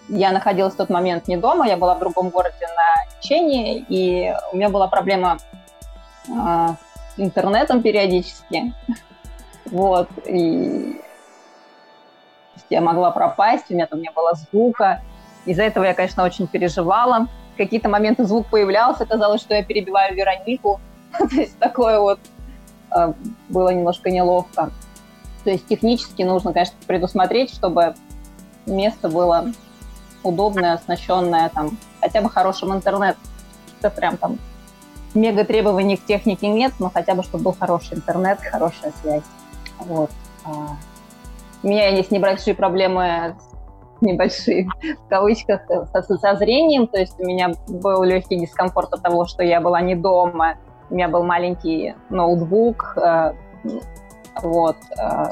я 0.09 0.31
находилась 0.31 0.73
в 0.73 0.77
тот 0.77 0.89
момент 0.89 1.27
не 1.27 1.37
дома, 1.37 1.67
я 1.67 1.77
была 1.77 1.95
в 1.95 1.99
другом 1.99 2.29
городе 2.29 2.67
на 2.75 3.17
лечении, 3.17 3.85
и 3.89 4.33
у 4.51 4.57
меня 4.57 4.69
была 4.69 4.87
проблема 4.87 5.37
а, 6.35 6.75
с 7.15 7.19
интернетом 7.19 7.81
периодически. 7.81 8.73
Вот, 9.71 10.09
и 10.25 10.99
я 12.69 12.81
могла 12.81 13.11
пропасть, 13.11 13.65
у 13.69 13.73
меня 13.73 13.85
там 13.85 14.01
не 14.01 14.09
было 14.09 14.33
звука. 14.33 15.01
Из-за 15.45 15.63
этого 15.63 15.83
я, 15.83 15.93
конечно, 15.93 16.23
очень 16.23 16.47
переживала. 16.47 17.27
В 17.53 17.57
какие-то 17.57 17.89
моменты 17.89 18.25
звук 18.25 18.47
появлялся, 18.47 19.05
казалось, 19.05 19.41
что 19.41 19.53
я 19.53 19.63
перебиваю 19.63 20.15
Веронику. 20.15 20.79
То 21.17 21.35
есть 21.35 21.57
такое 21.59 21.99
вот 21.99 22.19
а, 22.91 23.13
было 23.49 23.69
немножко 23.69 24.09
неловко. 24.09 24.71
То 25.49 25.53
есть 25.53 25.65
технически 25.65 26.21
нужно, 26.21 26.53
конечно, 26.53 26.75
предусмотреть, 26.85 27.51
чтобы 27.51 27.95
место 28.67 29.09
было 29.09 29.47
удобное, 30.21 30.73
оснащенное 30.73 31.49
там 31.49 31.75
хотя 31.99 32.21
бы 32.21 32.29
хорошим 32.29 32.71
интернетом. 32.71 33.19
Это 33.79 33.89
прям 33.89 34.17
там 34.17 34.37
мега 35.15 35.43
требований 35.45 35.97
к 35.97 36.05
технике 36.05 36.49
нет, 36.49 36.73
но 36.77 36.91
хотя 36.91 37.15
бы, 37.15 37.23
чтобы 37.23 37.45
был 37.45 37.55
хороший 37.59 37.95
интернет, 37.97 38.37
хорошая 38.39 38.93
связь. 39.01 39.23
Вот. 39.79 40.11
А, 40.45 40.77
у 41.63 41.67
меня 41.67 41.87
есть 41.87 42.11
небольшие 42.11 42.53
проблемы, 42.53 43.35
небольшие, 44.01 44.69
в 45.03 45.09
кавычках, 45.09 45.61
со, 45.91 46.03
со 46.03 46.35
зрением, 46.35 46.85
то 46.85 46.99
есть 46.99 47.19
у 47.19 47.25
меня 47.25 47.53
был 47.67 48.03
легкий 48.03 48.39
дискомфорт 48.39 48.93
от 48.93 49.01
того, 49.01 49.25
что 49.25 49.41
я 49.41 49.61
была 49.61 49.81
не 49.81 49.95
дома, 49.95 50.57
у 50.91 50.93
меня 50.93 51.07
был 51.07 51.23
маленький 51.23 51.95
ноутбук, 52.11 52.93
э, 52.97 53.33
вот. 54.43 54.77
Э, 54.97 55.25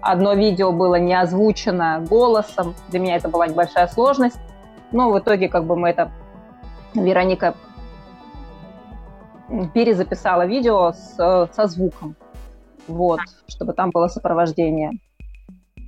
одно 0.00 0.34
видео 0.34 0.72
было 0.72 0.96
не 0.96 1.14
озвучено 1.14 2.04
голосом. 2.08 2.74
Для 2.88 3.00
меня 3.00 3.16
это 3.16 3.28
была 3.28 3.46
небольшая 3.46 3.88
сложность. 3.88 4.38
Но 4.92 5.10
в 5.10 5.18
итоге 5.18 5.48
как 5.48 5.64
бы 5.64 5.76
мы 5.76 5.90
это... 5.90 6.10
Вероника 6.94 7.54
перезаписала 9.74 10.46
видео 10.46 10.92
с, 10.92 11.50
со 11.52 11.66
звуком. 11.66 12.16
Вот, 12.88 13.20
чтобы 13.48 13.74
там 13.74 13.90
было 13.90 14.08
сопровождение. 14.08 14.92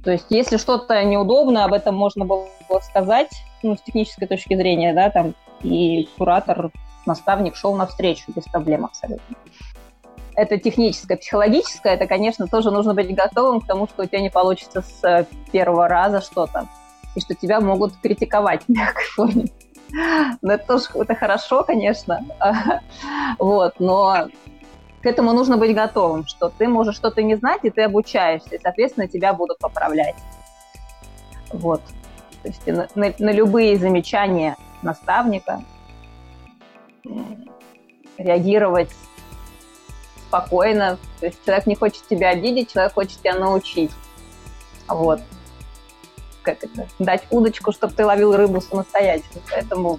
То 0.05 0.13
есть, 0.13 0.27
если 0.31 0.59
что-то 0.59 1.03
неудобно, 1.05 1.65
об 1.65 1.73
этом 1.73 1.95
можно 1.95 2.25
было 2.25 2.47
сказать, 2.83 3.31
ну, 3.63 3.77
с 3.77 3.83
технической 3.83 4.29
точки 4.29 4.55
зрения, 4.55 4.93
да, 4.93 5.11
там, 5.11 5.35
и 5.63 6.09
куратор, 6.19 6.71
наставник 7.07 7.57
шел 7.57 7.75
навстречу 7.75 8.31
без 8.35 8.45
проблем 8.45 8.85
абсолютно 8.85 9.37
это 10.39 10.57
техническое. 10.57 11.17
Психологическое, 11.17 11.95
это, 11.95 12.07
конечно, 12.07 12.47
тоже 12.47 12.71
нужно 12.71 12.95
быть 12.95 13.13
готовым 13.13 13.61
к 13.61 13.67
тому, 13.67 13.89
что 13.89 14.05
у 14.05 14.07
тебя 14.07 14.21
не 14.21 14.31
получится 14.31 14.83
с 14.83 15.05
э, 15.05 15.27
первого 15.51 15.89
раза 15.89 16.21
что-то, 16.21 16.69
и 17.17 17.21
что 17.21 17.35
тебя 17.35 17.61
могут 17.61 17.97
критиковать 17.97 18.63
в 18.69 18.69
мягкой 18.69 19.05
форме. 19.05 19.45
Но 20.43 20.53
это 20.53 20.67
тоже 20.67 20.85
это 20.95 21.15
хорошо, 21.15 21.65
конечно. 21.65 22.25
Вот, 23.39 23.75
но 23.79 24.29
к 25.03 25.07
этому 25.07 25.33
нужно 25.33 25.57
быть 25.57 25.75
готовым, 25.75 26.27
что 26.27 26.51
ты 26.51 26.69
можешь 26.69 26.97
что-то 26.97 27.23
не 27.23 27.35
знать, 27.35 27.61
и 27.65 27.71
ты 27.71 27.83
обучаешься, 27.83 28.55
и, 28.55 28.61
соответственно, 28.61 29.09
тебя 29.09 29.33
будут 29.33 29.59
поправлять. 29.59 30.17
Вот. 31.53 31.83
То 32.43 32.49
есть 32.49 32.67
на, 32.67 32.89
на, 32.95 33.13
на 33.19 33.33
любые 33.33 33.77
замечания 33.77 34.57
наставника 34.83 35.63
реагировать 38.17 38.91
спокойно. 40.29 40.99
То 41.21 41.27
есть 41.27 41.45
человек 41.45 41.67
не 41.67 41.75
хочет 41.75 42.07
тебя 42.09 42.31
обидеть, 42.31 42.73
человек 42.73 42.95
хочет 42.95 43.19
тебя 43.21 43.35
научить. 43.35 43.91
Вот. 44.87 45.21
Как 46.43 46.63
это? 46.63 46.87
Дать 46.99 47.25
удочку, 47.31 47.73
чтобы 47.73 47.95
ты 47.95 48.07
ловил 48.07 48.37
рыбу 48.37 48.61
самостоятельно. 48.61 49.43
Поэтому 49.51 49.99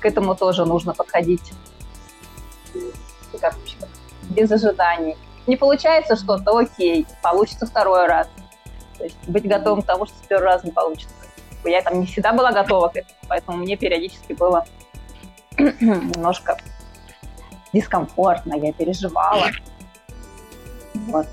к 0.00 0.04
этому 0.04 0.34
тоже 0.34 0.64
нужно 0.64 0.94
подходить 0.94 1.52
как, 3.40 3.54
без 4.30 4.50
ожиданий. 4.50 5.16
Не 5.46 5.56
получается 5.56 6.16
что-то, 6.16 6.56
окей, 6.56 7.06
получится 7.22 7.66
второй 7.66 8.06
раз. 8.06 8.28
То 8.98 9.04
есть 9.04 9.16
быть 9.26 9.46
готовым 9.46 9.82
к 9.82 9.86
тому, 9.86 10.06
что 10.06 10.16
с 10.16 10.26
первый 10.28 10.44
раз 10.44 10.62
не 10.64 10.70
получится. 10.70 11.14
Я 11.64 11.82
там 11.82 12.00
не 12.00 12.06
всегда 12.06 12.32
была 12.32 12.52
готова 12.52 12.88
к 12.88 12.96
этому, 12.96 13.18
поэтому 13.28 13.58
мне 13.58 13.76
периодически 13.76 14.32
было 14.32 14.66
немножко 15.58 16.58
дискомфортно, 17.72 18.54
я 18.54 18.72
переживала. 18.72 19.46
Вот. 20.94 21.26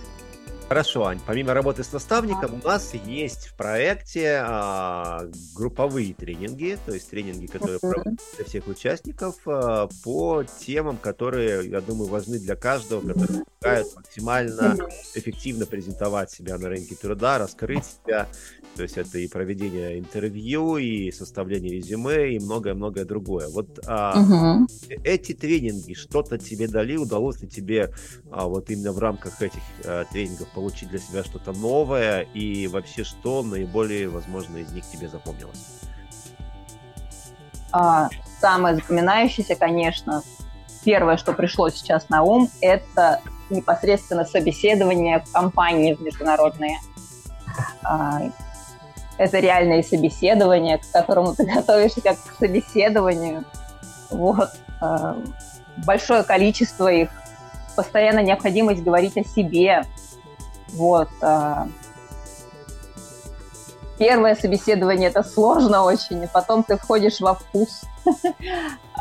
Хорошо, 0.69 1.07
Ань, 1.07 1.19
помимо 1.25 1.55
работы 1.55 1.83
с 1.83 1.91
наставником, 1.91 2.61
у 2.63 2.67
нас 2.67 2.93
есть 2.93 3.47
в 3.47 3.55
проекте 3.55 4.39
а, 4.45 5.25
групповые 5.55 6.13
тренинги, 6.13 6.77
то 6.85 6.93
есть 6.93 7.09
тренинги, 7.09 7.47
которые 7.47 7.77
uh-huh. 7.77 7.91
проводят 7.91 8.19
для 8.35 8.45
всех 8.45 8.67
участников 8.67 9.35
а, 9.47 9.89
по 10.03 10.43
темам, 10.43 10.97
которые, 10.97 11.67
я 11.67 11.81
думаю, 11.81 12.07
важны 12.07 12.37
для 12.37 12.55
каждого, 12.55 13.01
которые 13.01 13.45
помогают 13.59 13.95
максимально 13.95 14.77
эффективно 15.15 15.65
презентовать 15.65 16.29
себя 16.29 16.59
на 16.59 16.69
рынке 16.69 16.93
труда, 16.93 17.39
раскрыть 17.39 17.85
себя. 17.85 18.27
То 18.75 18.83
есть 18.83 18.95
это 18.97 19.17
и 19.17 19.27
проведение 19.27 19.97
интервью, 19.97 20.77
и 20.77 21.11
составление 21.11 21.73
резюме, 21.73 22.35
и 22.35 22.39
многое-многое 22.39 23.05
другое. 23.05 23.47
Вот 23.49 23.79
а, 23.87 24.13
uh-huh. 24.15 24.99
эти 25.03 25.33
тренинги 25.33 25.95
что-то 25.95 26.37
тебе 26.37 26.67
дали, 26.67 26.95
удалось 26.95 27.41
ли 27.41 27.47
тебе 27.47 27.91
а, 28.29 28.45
вот 28.45 28.69
именно 28.69 28.91
в 28.91 28.99
рамках 28.99 29.41
этих 29.41 29.61
а, 29.83 30.05
тренингов 30.05 30.47
получить 30.59 30.89
для 30.89 30.99
себя 30.99 31.23
что-то 31.23 31.53
новое 31.53 32.23
и 32.33 32.67
вообще 32.67 33.05
что 33.05 33.43
наиболее, 33.43 34.09
возможно, 34.09 34.57
из 34.57 34.73
них 34.73 34.85
тебе 34.85 35.07
запомнилось? 35.07 35.79
А, 37.71 38.09
самое 38.41 38.75
запоминающееся, 38.75 39.55
конечно, 39.55 40.21
первое, 40.83 41.15
что 41.15 41.31
пришло 41.31 41.69
сейчас 41.69 42.09
на 42.09 42.23
ум, 42.23 42.49
это 42.59 43.21
непосредственно 43.49 44.25
собеседование 44.25 45.19
в 45.19 45.31
компании 45.31 45.95
международные. 45.97 46.77
А, 47.81 48.19
это 49.17 49.39
реальное 49.39 49.81
собеседование, 49.81 50.79
к 50.79 50.91
которому 50.91 51.35
ты 51.35 51.45
готовишься 51.55 52.01
как 52.01 52.17
к 52.21 52.37
собеседованию. 52.37 53.45
Вот. 54.09 54.49
А, 54.81 55.15
большое 55.85 56.23
количество 56.23 56.91
их, 56.91 57.11
постоянно 57.77 58.19
необходимость 58.19 58.83
говорить 58.83 59.15
о 59.15 59.23
себе, 59.23 59.85
вот. 60.73 61.09
А, 61.21 61.67
первое 63.97 64.35
собеседование 64.35 65.09
это 65.09 65.23
сложно 65.23 65.83
очень, 65.83 66.23
и 66.23 66.27
потом 66.27 66.63
ты 66.63 66.77
входишь 66.77 67.19
во 67.19 67.35
вкус. 67.35 67.81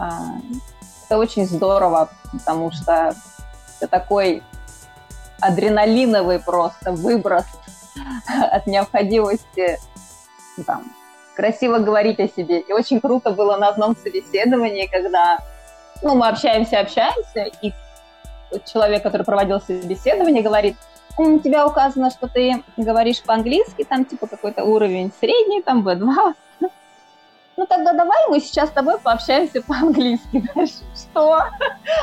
А, 0.00 0.37
это 1.06 1.18
очень 1.18 1.44
здорово, 1.44 2.08
потому 2.30 2.70
что 2.70 3.16
это 3.80 3.88
такой 3.88 4.44
адреналиновый 5.40 6.38
просто 6.38 6.92
выброс 6.92 7.46
от 8.52 8.68
необходимости 8.68 9.80
там, 10.64 10.84
красиво 11.34 11.78
говорить 11.78 12.20
о 12.20 12.28
себе. 12.28 12.60
И 12.60 12.72
очень 12.72 13.00
круто 13.00 13.30
было 13.30 13.56
на 13.56 13.68
одном 13.68 13.96
собеседовании, 13.96 14.87
когда 14.87 15.38
ну, 16.02 16.14
мы 16.14 16.28
общаемся, 16.28 16.80
общаемся, 16.80 17.50
и 17.62 17.72
человек, 18.66 19.02
который 19.02 19.25
проводил 19.25 19.60
собеседование, 19.60 20.42
говорит, 20.42 20.76
у 21.25 21.38
тебя 21.38 21.66
указано, 21.66 22.10
что 22.10 22.28
ты 22.28 22.62
говоришь 22.76 23.22
по-английски, 23.22 23.84
там 23.84 24.04
типа 24.04 24.26
какой-то 24.26 24.64
уровень 24.64 25.12
средний, 25.20 25.62
там 25.62 25.87
B2. 25.87 26.34
Ну 27.56 27.66
тогда 27.66 27.92
давай 27.92 28.28
мы 28.28 28.38
сейчас 28.38 28.68
с 28.68 28.72
тобой 28.72 28.98
пообщаемся 29.00 29.62
по-английски. 29.62 30.48
Что? 30.94 31.40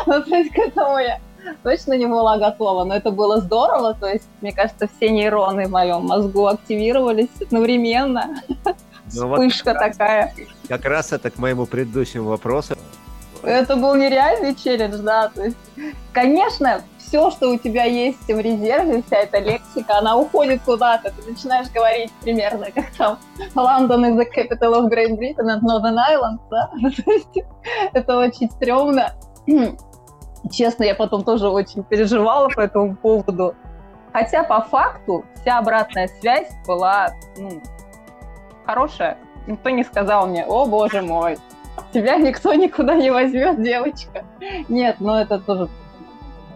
Ну 0.06 0.22
то 0.22 0.36
есть 0.36 0.52
к 0.54 0.58
этому 0.58 0.98
я 0.98 1.20
точно 1.64 1.94
не 1.94 2.08
была 2.08 2.38
готова, 2.38 2.84
но 2.84 2.96
это 2.96 3.12
было 3.12 3.40
здорово, 3.40 3.94
то 3.94 4.08
есть 4.08 4.28
мне 4.42 4.52
кажется, 4.52 4.88
все 4.88 5.10
нейроны 5.10 5.68
в 5.68 5.72
моем 5.72 6.06
мозгу 6.06 6.48
активировались 6.48 7.30
одновременно. 7.42 8.42
Ну, 9.14 9.34
Вспышка 9.34 9.74
вот 9.74 9.80
такая. 9.80 10.34
Как 10.68 10.84
раз 10.86 11.14
это 11.14 11.30
к 11.30 11.38
моему 11.38 11.68
предыдущему 11.68 12.30
вопросу. 12.30 12.76
Это 13.44 13.76
был 13.76 13.96
нереальный 13.96 14.56
челлендж, 14.56 14.96
да. 14.98 15.30
То 15.30 15.44
есть, 15.44 15.58
конечно, 16.12 16.82
все, 17.16 17.32
что 17.32 17.50
у 17.50 17.58
тебя 17.58 17.86
есть 17.86 18.28
в 18.28 18.40
резерве, 18.40 19.02
вся 19.02 19.18
эта 19.18 19.40
лексика, 19.40 20.00
она 20.00 20.18
уходит 20.18 20.62
куда-то. 20.66 21.12
Ты 21.12 21.32
начинаешь 21.32 21.72
говорить 21.72 22.12
примерно, 22.22 22.68
как 22.72 22.92
там 22.98 23.18
London 23.56 24.04
is 24.04 24.18
the 24.18 24.26
capital 24.26 24.74
of 24.74 24.90
Great 24.90 25.18
Britain 25.18 25.48
and 25.48 25.62
Northern 25.62 25.96
Ireland, 25.96 26.40
да? 26.50 26.70
Это 27.94 28.18
очень 28.18 28.52
стрёмно. 28.52 29.14
Честно, 30.52 30.84
я 30.84 30.94
потом 30.94 31.24
тоже 31.24 31.48
очень 31.48 31.84
переживала 31.84 32.50
по 32.50 32.60
этому 32.60 32.96
поводу. 32.98 33.56
Хотя 34.12 34.44
по 34.44 34.62
факту 34.62 35.24
вся 35.36 35.60
обратная 35.60 36.10
связь 36.20 36.52
была 36.68 37.12
ну, 37.38 37.62
хорошая. 38.66 39.18
Никто 39.48 39.70
не 39.70 39.84
сказал 39.84 40.28
мне, 40.28 40.46
о 40.46 40.66
боже 40.66 41.02
мой, 41.02 41.38
тебя 41.94 42.18
никто 42.18 42.54
никуда 42.54 42.96
не 42.96 43.10
возьмет, 43.10 43.62
девочка. 43.62 44.26
Нет, 44.68 44.98
но 45.00 45.22
это 45.22 45.40
тоже 45.40 45.70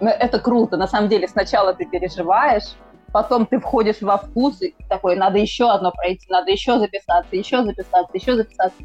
ну, 0.02 0.10
это 0.10 0.40
круто. 0.40 0.78
На 0.78 0.88
самом 0.88 1.10
деле 1.10 1.28
сначала 1.28 1.74
ты 1.74 1.86
переживаешь, 1.86 2.76
потом 3.12 3.46
ты 3.46 3.60
входишь 3.60 4.02
во 4.02 4.18
вкус 4.18 4.62
и 4.62 4.76
такой, 4.88 5.16
надо 5.16 5.38
еще 5.38 5.70
одно 5.70 5.92
пройти, 5.92 6.26
надо 6.30 6.52
еще 6.52 6.80
записаться, 6.80 7.36
еще 7.36 7.64
записаться, 7.64 8.12
еще 8.14 8.36
записаться. 8.36 8.78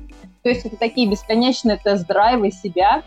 То 0.42 0.48
есть 0.48 0.64
это 0.66 0.77
такие 0.77 1.09
бесконечные 1.09 1.77
тест-драйвы 1.77 2.50
себя, 2.50 3.03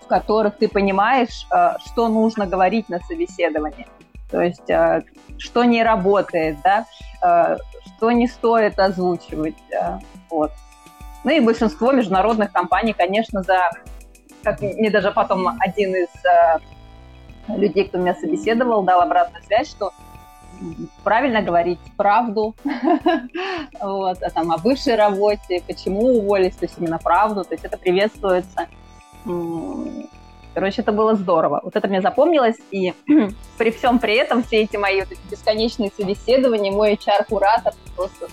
в 0.00 0.06
которых 0.06 0.56
ты 0.56 0.68
понимаешь, 0.68 1.46
э, 1.50 1.76
что 1.86 2.08
нужно 2.08 2.46
говорить 2.46 2.88
на 2.88 3.00
собеседовании. 3.00 3.86
То 4.30 4.40
есть 4.40 4.68
э, 4.68 5.02
что 5.38 5.64
не 5.64 5.82
работает, 5.82 6.58
да, 6.62 6.86
э, 7.22 7.56
что 7.96 8.10
не 8.10 8.26
стоит 8.26 8.78
озвучивать. 8.78 9.56
Вот. 10.30 10.52
Ну 11.24 11.30
и 11.30 11.40
большинство 11.40 11.92
международных 11.92 12.52
компаний, 12.52 12.92
конечно, 12.92 13.42
за 13.42 13.70
как 14.42 14.60
мне 14.60 14.90
даже 14.90 15.10
потом 15.10 15.48
один 15.58 15.94
из 15.94 16.08
людей, 17.48 17.88
кто 17.88 17.98
меня 17.98 18.14
собеседовал, 18.14 18.82
дал 18.82 19.00
обратную 19.00 19.42
связь, 19.44 19.70
что 19.70 19.92
правильно 21.02 21.42
говорить 21.42 21.78
правду, 21.96 22.54
вот, 23.80 24.22
а 24.22 24.30
там 24.30 24.52
о 24.52 24.58
бывшей 24.58 24.94
работе, 24.94 25.62
почему 25.66 26.18
уволились, 26.18 26.56
то 26.56 26.64
есть 26.64 26.78
именно 26.78 26.98
правду, 26.98 27.44
то 27.44 27.52
есть 27.52 27.64
это 27.64 27.76
приветствуется. 27.76 28.68
Короче, 30.54 30.82
это 30.82 30.92
было 30.92 31.16
здорово. 31.16 31.60
Вот 31.64 31.74
это 31.74 31.88
мне 31.88 32.00
запомнилось, 32.00 32.56
и 32.70 32.94
при 33.58 33.70
всем 33.72 33.98
при 33.98 34.14
этом 34.14 34.44
все 34.44 34.62
эти 34.62 34.76
мои 34.76 35.00
вот 35.00 35.10
эти 35.10 35.20
бесконечные 35.30 35.90
собеседования, 35.96 36.70
мой 36.70 36.94
HR-куратор, 36.94 37.74
просто 37.96 38.28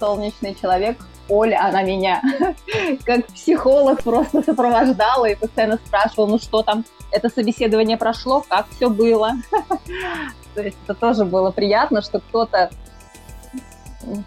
солнечный 0.00 0.54
человек, 0.54 0.96
Оля, 1.28 1.62
она 1.62 1.82
меня 1.82 2.22
как 3.04 3.26
психолог 3.26 4.02
просто 4.02 4.42
сопровождала 4.42 5.26
и 5.26 5.34
постоянно 5.34 5.76
спрашивала, 5.76 6.26
ну 6.26 6.38
что 6.38 6.62
там, 6.62 6.84
это 7.10 7.28
собеседование 7.28 7.96
прошло, 7.96 8.44
как 8.48 8.66
все 8.70 8.90
было. 8.90 9.32
То 10.54 10.62
есть 10.62 10.76
это 10.84 10.94
тоже 10.94 11.24
было 11.24 11.50
приятно, 11.50 12.02
что 12.02 12.20
кто-то 12.20 12.70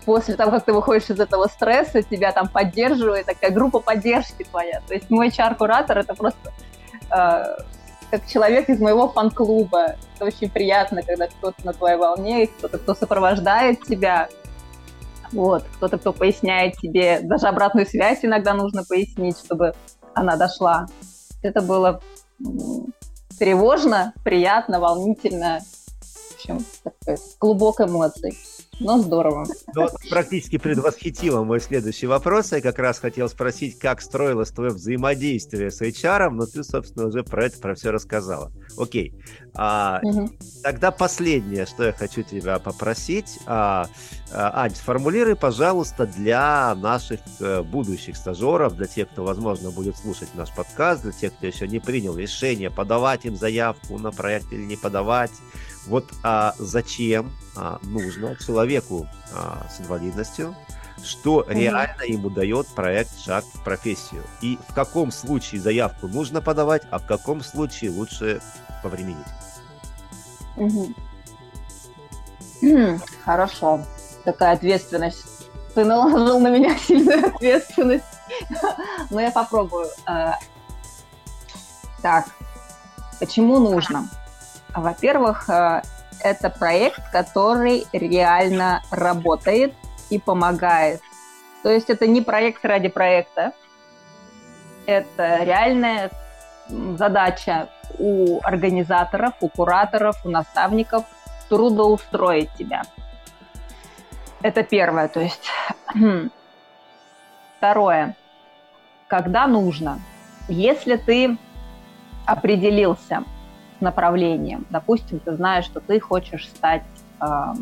после 0.05 0.35
того, 0.35 0.51
как 0.51 0.65
ты 0.65 0.73
выходишь 0.73 1.09
из 1.09 1.19
этого 1.19 1.47
стресса, 1.47 2.03
тебя 2.03 2.31
там 2.31 2.47
поддерживает, 2.47 3.25
такая 3.25 3.51
группа 3.51 3.79
поддержки 3.79 4.43
твоя. 4.43 4.81
То 4.87 4.93
есть 4.93 5.09
мой 5.09 5.31
чар-куратор 5.31 5.97
это 5.97 6.13
просто 6.13 6.51
э, 7.09 7.43
как 8.11 8.27
человек 8.27 8.69
из 8.69 8.79
моего 8.79 9.07
фан-клуба. 9.07 9.95
Это 10.15 10.25
очень 10.25 10.49
приятно, 10.49 11.01
когда 11.01 11.27
кто-то 11.27 11.65
на 11.65 11.73
твоей 11.73 11.97
волне, 11.97 12.47
кто-то, 12.47 12.77
кто 12.77 12.93
сопровождает 12.93 13.83
тебя, 13.83 14.29
вот, 15.31 15.63
кто-то, 15.77 15.97
кто 15.97 16.11
поясняет 16.11 16.75
тебе, 16.77 17.21
даже 17.21 17.47
обратную 17.47 17.87
связь 17.87 18.19
иногда 18.23 18.53
нужно 18.53 18.83
пояснить, 18.83 19.37
чтобы 19.39 19.73
она 20.13 20.35
дошла. 20.35 20.87
Это 21.41 21.61
было 21.61 22.01
тревожно, 23.39 24.13
приятно, 24.23 24.79
волнительно. 24.79 25.59
В 26.01 26.35
общем, 26.35 26.65
такой 26.83 27.17
глубокой 27.39 27.87
эмоций. 27.87 28.37
Но 28.83 28.97
здорово. 28.97 29.45
Ну, 29.75 29.87
практически 30.09 30.57
предвосхитила 30.57 31.43
мой 31.43 31.61
следующий 31.61 32.07
вопрос. 32.07 32.51
Я 32.51 32.61
как 32.61 32.79
раз 32.79 32.97
хотел 32.97 33.29
спросить, 33.29 33.77
как 33.77 34.01
строилось 34.01 34.49
твое 34.49 34.71
взаимодействие 34.71 35.69
с 35.69 35.81
HR, 35.81 36.29
но 36.31 36.47
ты, 36.47 36.63
собственно, 36.63 37.07
уже 37.07 37.23
про 37.23 37.45
это, 37.45 37.59
про 37.59 37.75
все 37.75 37.91
рассказала. 37.91 38.51
Окей. 38.77 39.13
А, 39.53 39.99
угу. 40.01 40.31
Тогда 40.63 40.89
последнее, 40.89 41.67
что 41.67 41.83
я 41.83 41.91
хочу 41.91 42.23
тебя 42.23 42.57
попросить. 42.57 43.39
А, 43.45 43.87
а, 44.31 44.63
Ань, 44.63 44.73
сформулируй, 44.73 45.35
пожалуйста, 45.35 46.07
для 46.07 46.73
наших 46.75 47.19
а, 47.39 47.61
будущих 47.61 48.17
стажеров, 48.17 48.75
для 48.75 48.87
тех, 48.87 49.09
кто, 49.09 49.23
возможно, 49.23 49.69
будет 49.69 49.95
слушать 49.95 50.29
наш 50.33 50.51
подкаст, 50.53 51.03
для 51.03 51.11
тех, 51.11 51.33
кто 51.33 51.45
еще 51.45 51.67
не 51.67 51.79
принял 51.79 52.17
решение, 52.17 52.71
подавать 52.71 53.25
им 53.25 53.35
заявку 53.35 53.99
на 53.99 54.11
проект 54.11 54.51
или 54.51 54.63
не 54.65 54.75
подавать, 54.75 55.31
вот 55.87 56.11
а, 56.23 56.53
зачем 56.57 57.31
а, 57.55 57.79
нужно 57.83 58.35
человеку 58.35 59.07
а, 59.33 59.65
с 59.69 59.81
инвалидностью, 59.81 60.55
что 61.03 61.37
угу. 61.37 61.51
реально 61.51 62.03
ему 62.03 62.29
дает 62.29 62.67
проект 62.67 63.19
«Шаг 63.19 63.43
в 63.53 63.63
профессию». 63.63 64.23
И 64.41 64.57
в 64.67 64.73
каком 64.73 65.11
случае 65.11 65.61
заявку 65.61 66.07
нужно 66.07 66.41
подавать, 66.41 66.83
а 66.91 66.99
в 66.99 67.07
каком 67.07 67.41
случае 67.41 67.91
лучше 67.91 68.41
повременить. 68.83 69.17
Угу. 70.57 70.93
Хорошо. 73.25 73.85
Такая 74.23 74.53
ответственность. 74.53 75.25
Ты 75.73 75.83
наложил 75.85 76.39
на 76.39 76.49
меня 76.49 76.77
сильную 76.77 77.27
ответственность. 77.27 78.03
Но 79.09 79.19
я 79.19 79.31
попробую. 79.31 79.87
А, 80.05 80.37
так, 82.01 82.27
Почему 83.21 83.59
нужно? 83.59 84.09
Во-первых, 84.75 85.49
э, 85.49 85.81
это 86.23 86.49
проект, 86.49 87.01
который 87.11 87.85
реально 87.91 88.81
работает 88.91 89.73
и 90.09 90.19
помогает. 90.19 91.01
То 91.63 91.69
есть 91.69 91.89
это 91.89 92.07
не 92.07 92.21
проект 92.21 92.63
ради 92.65 92.89
проекта, 92.89 93.53
это 94.85 95.43
реальная 95.43 96.11
задача 96.97 97.69
у 97.99 98.39
организаторов, 98.43 99.33
у 99.41 99.49
кураторов, 99.49 100.15
у 100.25 100.29
наставников 100.29 101.03
трудоустроить 101.49 102.53
тебя. 102.53 102.83
Это 104.41 104.63
первое. 104.63 105.07
То 105.07 105.19
есть 105.19 105.49
второе. 107.57 108.15
Когда 109.07 109.47
нужно. 109.47 109.99
Если 110.47 110.95
ты 110.95 111.37
определился 112.25 113.23
направлением, 113.81 114.65
допустим, 114.69 115.19
ты 115.19 115.35
знаешь, 115.35 115.65
что 115.65 115.79
ты 115.79 115.99
хочешь 115.99 116.47
стать 116.47 116.83
э, 117.19 117.53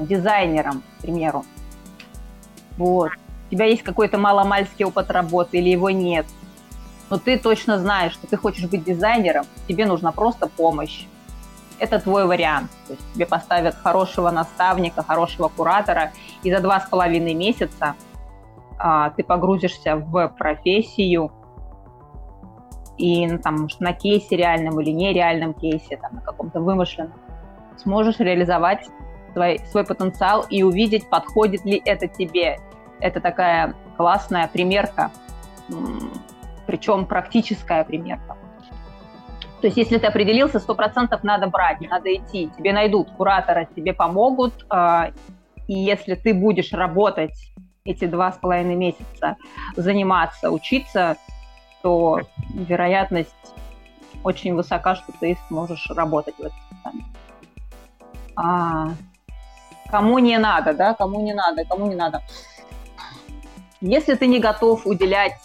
дизайнером, 0.00 0.82
к 0.98 1.02
примеру, 1.02 1.44
вот, 2.76 3.10
у 3.46 3.50
тебя 3.50 3.66
есть 3.66 3.82
какой-то 3.82 4.18
маломальский 4.18 4.84
опыт 4.84 5.10
работы 5.10 5.58
или 5.58 5.70
его 5.70 5.90
нет, 5.90 6.26
но 7.10 7.18
ты 7.18 7.38
точно 7.38 7.78
знаешь, 7.78 8.12
что 8.12 8.26
ты 8.26 8.36
хочешь 8.36 8.68
быть 8.68 8.84
дизайнером, 8.84 9.46
тебе 9.68 9.86
нужна 9.86 10.12
просто 10.12 10.48
помощь. 10.48 11.06
Это 11.78 11.98
твой 12.00 12.26
вариант. 12.26 12.70
То 12.86 12.94
есть 12.94 13.14
тебе 13.14 13.26
поставят 13.26 13.74
хорошего 13.74 14.30
наставника, 14.30 15.02
хорошего 15.02 15.48
куратора, 15.48 16.12
и 16.42 16.50
за 16.50 16.60
два 16.60 16.80
с 16.80 16.88
половиной 16.88 17.34
месяца 17.34 17.94
а, 18.78 19.10
ты 19.10 19.22
погрузишься 19.22 19.96
в 19.96 20.28
профессию, 20.28 21.30
и 22.98 23.26
ну, 23.26 23.38
там, 23.38 23.68
на 23.80 23.92
кейсе 23.92 24.36
реальном 24.36 24.80
или 24.80 24.90
нереальном 24.90 25.54
кейсе, 25.54 25.96
там, 25.96 26.14
на 26.14 26.20
каком-то 26.20 26.60
вымышленном, 26.60 27.18
сможешь 27.76 28.18
реализовать 28.18 28.86
свой, 29.32 29.60
свой 29.70 29.84
потенциал 29.84 30.44
и 30.48 30.62
увидеть, 30.62 31.08
подходит 31.08 31.64
ли 31.64 31.82
это 31.84 32.08
тебе. 32.08 32.58
Это 33.00 33.20
такая 33.20 33.74
классная 33.96 34.48
примерка 34.48 35.10
причем 36.66 37.06
практическая 37.06 37.84
примерка. 37.84 38.36
То 39.60 39.68
есть 39.68 39.78
если 39.78 39.98
ты 39.98 40.06
определился, 40.06 40.60
сто 40.60 40.74
процентов 40.74 41.24
надо 41.24 41.46
брать, 41.46 41.80
надо 41.80 42.14
идти, 42.14 42.50
тебе 42.56 42.72
найдут 42.72 43.10
куратора, 43.12 43.66
тебе 43.74 43.94
помогут, 43.94 44.66
а, 44.68 45.10
и 45.66 45.74
если 45.74 46.14
ты 46.14 46.34
будешь 46.34 46.72
работать 46.72 47.34
эти 47.84 48.04
два 48.04 48.32
с 48.32 48.36
половиной 48.36 48.74
месяца, 48.74 49.36
заниматься, 49.76 50.50
учиться, 50.50 51.16
то 51.86 52.20
вероятность 52.52 53.30
очень 54.24 54.56
высока, 54.56 54.96
что 54.96 55.12
ты 55.20 55.38
сможешь 55.46 55.88
работать 55.90 56.34
в 56.36 56.40
этом 56.40 56.58
специальности. 56.68 57.12
А, 58.34 58.88
кому 59.88 60.18
не 60.18 60.36
надо, 60.36 60.74
да, 60.74 60.94
кому 60.94 61.22
не 61.22 61.32
надо, 61.32 61.64
кому 61.64 61.86
не 61.86 61.94
надо. 61.94 62.24
Если 63.80 64.14
ты 64.16 64.26
не 64.26 64.40
готов 64.40 64.84
уделять 64.84 65.38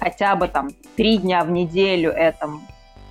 хотя 0.00 0.34
бы 0.34 0.48
там 0.48 0.70
три 0.96 1.18
дня 1.18 1.44
в 1.44 1.50
неделю 1.52 2.10
этому, 2.10 2.60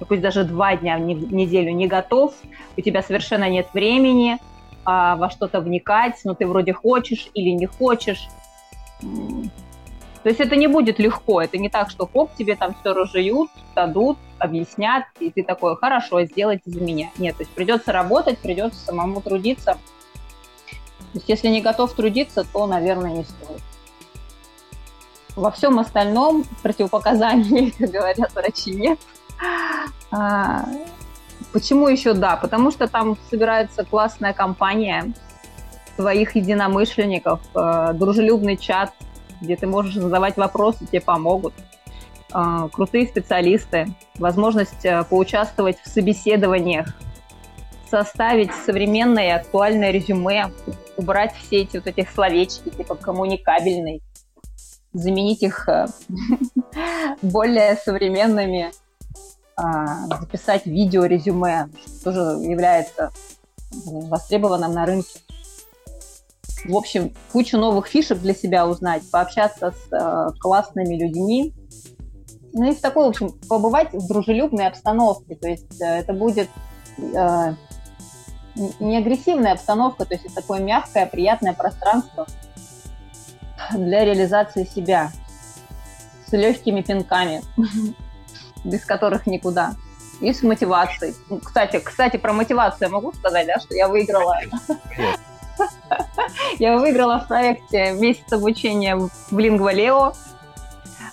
ну, 0.01 0.05
пусть 0.05 0.21
даже 0.21 0.43
два 0.43 0.75
дня 0.75 0.97
в 0.97 0.99
неделю 0.99 1.71
не 1.71 1.87
готов, 1.87 2.33
у 2.75 2.81
тебя 2.81 3.01
совершенно 3.01 3.49
нет 3.49 3.67
времени 3.73 4.39
а, 4.83 5.15
во 5.15 5.29
что-то 5.29 5.61
вникать, 5.61 6.19
но 6.25 6.33
ты 6.33 6.47
вроде 6.47 6.73
хочешь 6.73 7.29
или 7.33 7.51
не 7.51 7.65
хочешь. 7.65 8.27
То 10.27 10.31
есть 10.31 10.41
это 10.41 10.57
не 10.57 10.67
будет 10.67 10.99
легко, 10.99 11.41
это 11.41 11.57
не 11.57 11.69
так, 11.69 11.89
что 11.89 12.05
хоп, 12.05 12.31
тебе 12.37 12.57
там 12.57 12.75
все 12.77 12.93
разжуют, 12.93 13.49
дадут, 13.73 14.17
объяснят, 14.39 15.05
и 15.21 15.31
ты 15.31 15.41
такой, 15.41 15.77
хорошо, 15.77 16.21
сделайте 16.25 16.69
за 16.69 16.81
меня. 16.81 17.11
Нет, 17.17 17.37
то 17.37 17.43
есть 17.43 17.53
придется 17.53 17.93
работать, 17.93 18.37
придется 18.39 18.77
самому 18.77 19.21
трудиться. 19.21 19.77
То 20.65 21.13
есть 21.13 21.29
если 21.29 21.47
не 21.47 21.61
готов 21.61 21.93
трудиться, 21.93 22.43
то, 22.43 22.67
наверное, 22.67 23.11
не 23.11 23.23
стоит. 23.23 23.61
Во 25.37 25.49
всем 25.49 25.79
остальном 25.79 26.43
противопоказаний, 26.61 27.71
как 27.79 27.89
говорят 27.89 28.33
врачи, 28.33 28.71
нет. 28.71 28.99
А, 30.11 30.65
почему 31.53 31.87
еще 31.87 32.11
да? 32.11 32.35
Потому 32.35 32.71
что 32.71 32.89
там 32.89 33.17
собирается 33.29 33.85
классная 33.85 34.33
компания 34.33 35.13
твоих 35.95 36.35
единомышленников, 36.35 37.39
э, 37.55 37.93
дружелюбный 37.93 38.57
чат, 38.57 38.93
где 39.41 39.55
ты 39.55 39.67
можешь 39.67 39.95
задавать 39.95 40.37
вопросы, 40.37 40.85
тебе 40.85 41.01
помогут. 41.01 41.53
Э, 42.33 42.67
крутые 42.71 43.07
специалисты, 43.07 43.87
возможность 44.15 44.85
э, 44.85 45.03
поучаствовать 45.03 45.79
в 45.79 45.87
собеседованиях, 45.87 46.93
составить 47.89 48.51
современное 48.65 49.27
и 49.27 49.31
актуальное 49.31 49.91
резюме, 49.91 50.51
убрать 50.97 51.33
все 51.35 51.61
эти 51.61 51.77
вот 51.77 51.87
эти 51.87 52.07
словечки, 52.13 52.69
типа 52.69 52.95
коммуникабельный, 52.95 54.01
заменить 54.93 55.43
их 55.43 55.69
э, 55.69 55.87
более 57.21 57.75
современными, 57.77 58.71
а, 59.55 60.05
записать 60.19 60.65
видео-резюме, 60.65 61.69
что 61.85 62.11
тоже 62.11 62.19
является 62.43 63.11
востребованным 63.85 64.71
на 64.73 64.85
рынке. 64.85 65.19
В 66.67 66.75
общем, 66.75 67.13
кучу 67.31 67.57
новых 67.57 67.87
фишек 67.87 68.19
для 68.19 68.33
себя 68.33 68.67
узнать, 68.67 69.09
пообщаться 69.09 69.71
с 69.71 69.93
э, 69.93 70.31
классными 70.39 70.95
людьми. 70.95 71.53
Ну 72.53 72.71
и 72.71 72.75
в 72.75 72.81
такой, 72.81 73.05
в 73.05 73.09
общем, 73.09 73.31
побывать 73.47 73.93
в 73.93 74.05
дружелюбной 74.07 74.67
обстановке. 74.67 75.35
То 75.35 75.47
есть 75.47 75.81
э, 75.81 75.99
это 75.99 76.11
будет 76.11 76.49
э, 76.97 77.53
не 78.79 78.97
агрессивная 78.97 79.53
обстановка, 79.53 80.05
то 80.05 80.13
есть 80.13 80.25
это 80.25 80.35
такое 80.35 80.59
мягкое, 80.59 81.05
приятное 81.05 81.53
пространство, 81.53 82.27
для 83.71 84.03
реализации 84.03 84.65
себя 84.65 85.11
с 86.27 86.31
легкими 86.33 86.81
пинками, 86.81 87.41
без 88.63 88.83
которых 88.85 89.25
никуда. 89.25 89.75
И 90.19 90.33
с 90.33 90.41
мотивацией. 90.41 91.13
Кстати, 91.43 91.79
кстати, 91.79 92.17
про 92.17 92.33
мотивацию 92.33 92.87
я 92.87 92.89
могу 92.89 93.13
сказать, 93.13 93.45
да, 93.45 93.59
что 93.59 93.75
я 93.75 93.87
выиграла. 93.87 94.39
Я 96.59 96.77
выиграла 96.77 97.19
в 97.19 97.27
проекте 97.27 97.91
месяц 97.91 98.31
обучения 98.31 98.95
в 98.95 99.11
Lingua 99.31 100.15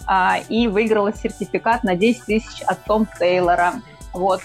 а, 0.07 0.39
и 0.49 0.69
выиграла 0.69 1.13
сертификат 1.13 1.85
на 1.85 1.97
10 1.97 2.25
тысяч 2.25 2.63
от 2.63 2.83
Том 2.85 3.07
Тейлора. 3.19 3.75
Вот. 4.13 4.41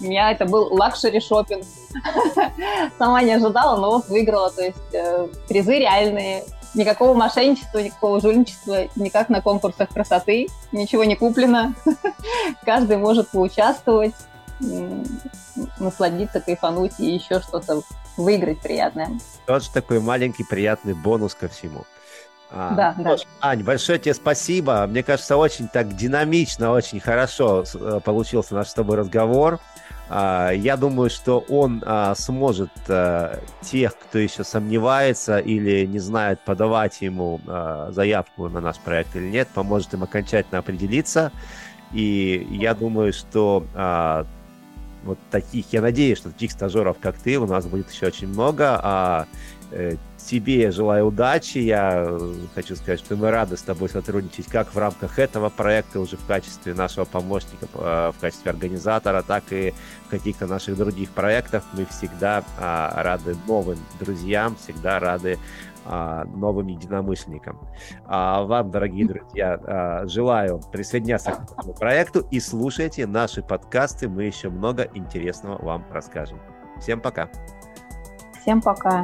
У 0.00 0.04
меня 0.04 0.30
это 0.30 0.44
был 0.44 0.72
luxury 0.72 1.20
шопинг. 1.20 1.64
Сама 2.98 3.22
не 3.22 3.32
ожидала, 3.32 3.80
но 3.80 3.90
вот 3.90 4.08
выиграла. 4.08 4.50
То 4.50 4.62
есть 4.62 4.94
э, 4.94 5.26
призы 5.48 5.78
реальные, 5.78 6.44
Никакого 6.74 7.14
мошенничества, 7.14 7.78
никакого 7.78 8.20
жульничества, 8.20 8.88
никак 8.94 9.30
на 9.30 9.40
конкурсах 9.40 9.88
красоты, 9.88 10.48
ничего 10.70 11.04
не 11.04 11.16
куплено. 11.16 11.74
Каждый 12.64 12.98
может 12.98 13.30
поучаствовать, 13.30 14.14
насладиться, 15.78 16.40
кайфануть 16.40 16.98
и 16.98 17.14
еще 17.14 17.40
что-то 17.40 17.82
выиграть 18.16 18.60
приятное. 18.60 19.10
Вот 19.46 19.70
такой 19.72 20.00
маленький 20.00 20.44
приятный 20.44 20.94
бонус 20.94 21.34
ко 21.34 21.48
всему. 21.48 21.84
А, 22.50 22.74
да, 22.74 22.94
да. 22.98 23.16
Ань, 23.40 23.62
большое 23.62 23.98
тебе 23.98 24.14
спасибо. 24.14 24.86
Мне 24.86 25.02
кажется, 25.02 25.36
очень 25.36 25.68
так 25.68 25.94
динамично, 25.94 26.72
очень 26.72 26.98
хорошо 26.98 27.64
э, 27.74 28.00
получился 28.02 28.54
наш 28.54 28.68
с 28.68 28.74
тобой 28.74 28.96
разговор. 28.96 29.60
А, 30.08 30.50
я 30.50 30.76
думаю, 30.76 31.10
что 31.10 31.44
он 31.48 31.82
а, 31.84 32.14
сможет 32.14 32.70
а, 32.88 33.38
тех, 33.60 33.94
кто 33.98 34.18
еще 34.18 34.44
сомневается 34.44 35.38
или 35.38 35.84
не 35.84 35.98
знает, 35.98 36.40
подавать 36.40 37.02
ему 37.02 37.40
заявку 37.90 38.48
на 38.48 38.60
наш 38.60 38.78
проект 38.78 39.14
или 39.16 39.28
нет, 39.28 39.48
поможет 39.48 39.92
им 39.94 40.02
окончательно 40.02 40.58
определиться. 40.58 41.32
И 41.92 42.46
я 42.50 42.74
думаю, 42.74 43.12
что 43.14 43.64
вот 45.04 45.18
таких, 45.30 45.66
я 45.72 45.80
надеюсь, 45.80 46.18
что 46.18 46.30
таких 46.30 46.52
стажеров, 46.52 46.98
как 47.00 47.16
ты, 47.18 47.38
у 47.38 47.46
нас 47.46 47.66
будет 47.66 47.90
еще 47.90 48.06
очень 48.06 48.28
много. 48.28 48.80
А 48.82 49.26
э, 49.70 49.96
тебе 50.28 50.70
желаю 50.70 51.06
удачи. 51.06 51.58
Я 51.58 52.04
э, 52.06 52.34
хочу 52.54 52.76
сказать, 52.76 53.00
что 53.00 53.16
мы 53.16 53.30
рады 53.30 53.56
с 53.56 53.62
тобой 53.62 53.88
сотрудничать 53.88 54.46
как 54.46 54.74
в 54.74 54.78
рамках 54.78 55.18
этого 55.18 55.48
проекта 55.48 56.00
уже 56.00 56.16
в 56.16 56.26
качестве 56.26 56.74
нашего 56.74 57.04
помощника, 57.04 57.66
э, 57.74 58.12
в 58.16 58.20
качестве 58.20 58.50
организатора, 58.50 59.22
так 59.22 59.44
и 59.50 59.72
в 60.06 60.10
каких-то 60.10 60.46
наших 60.46 60.76
других 60.76 61.10
проектах. 61.10 61.62
Мы 61.72 61.86
всегда 61.86 62.44
а, 62.58 63.02
рады 63.02 63.36
новым 63.46 63.78
друзьям, 64.00 64.56
всегда 64.56 64.98
рады 64.98 65.38
новым 66.24 66.66
единомышленникам. 66.68 67.58
А 68.06 68.42
вам, 68.42 68.70
дорогие 68.70 69.06
друзья, 69.06 69.60
а, 69.62 70.06
желаю 70.06 70.60
присоединяться 70.72 71.32
к 71.32 71.52
этому 71.52 71.74
проекту 71.74 72.26
и 72.30 72.40
слушайте 72.40 73.06
наши 73.06 73.42
подкасты. 73.42 74.08
Мы 74.08 74.24
еще 74.24 74.50
много 74.50 74.88
интересного 74.94 75.62
вам 75.64 75.84
расскажем. 75.90 76.38
Всем 76.80 77.00
пока. 77.00 77.28
Всем 78.40 78.60
пока. 78.60 79.02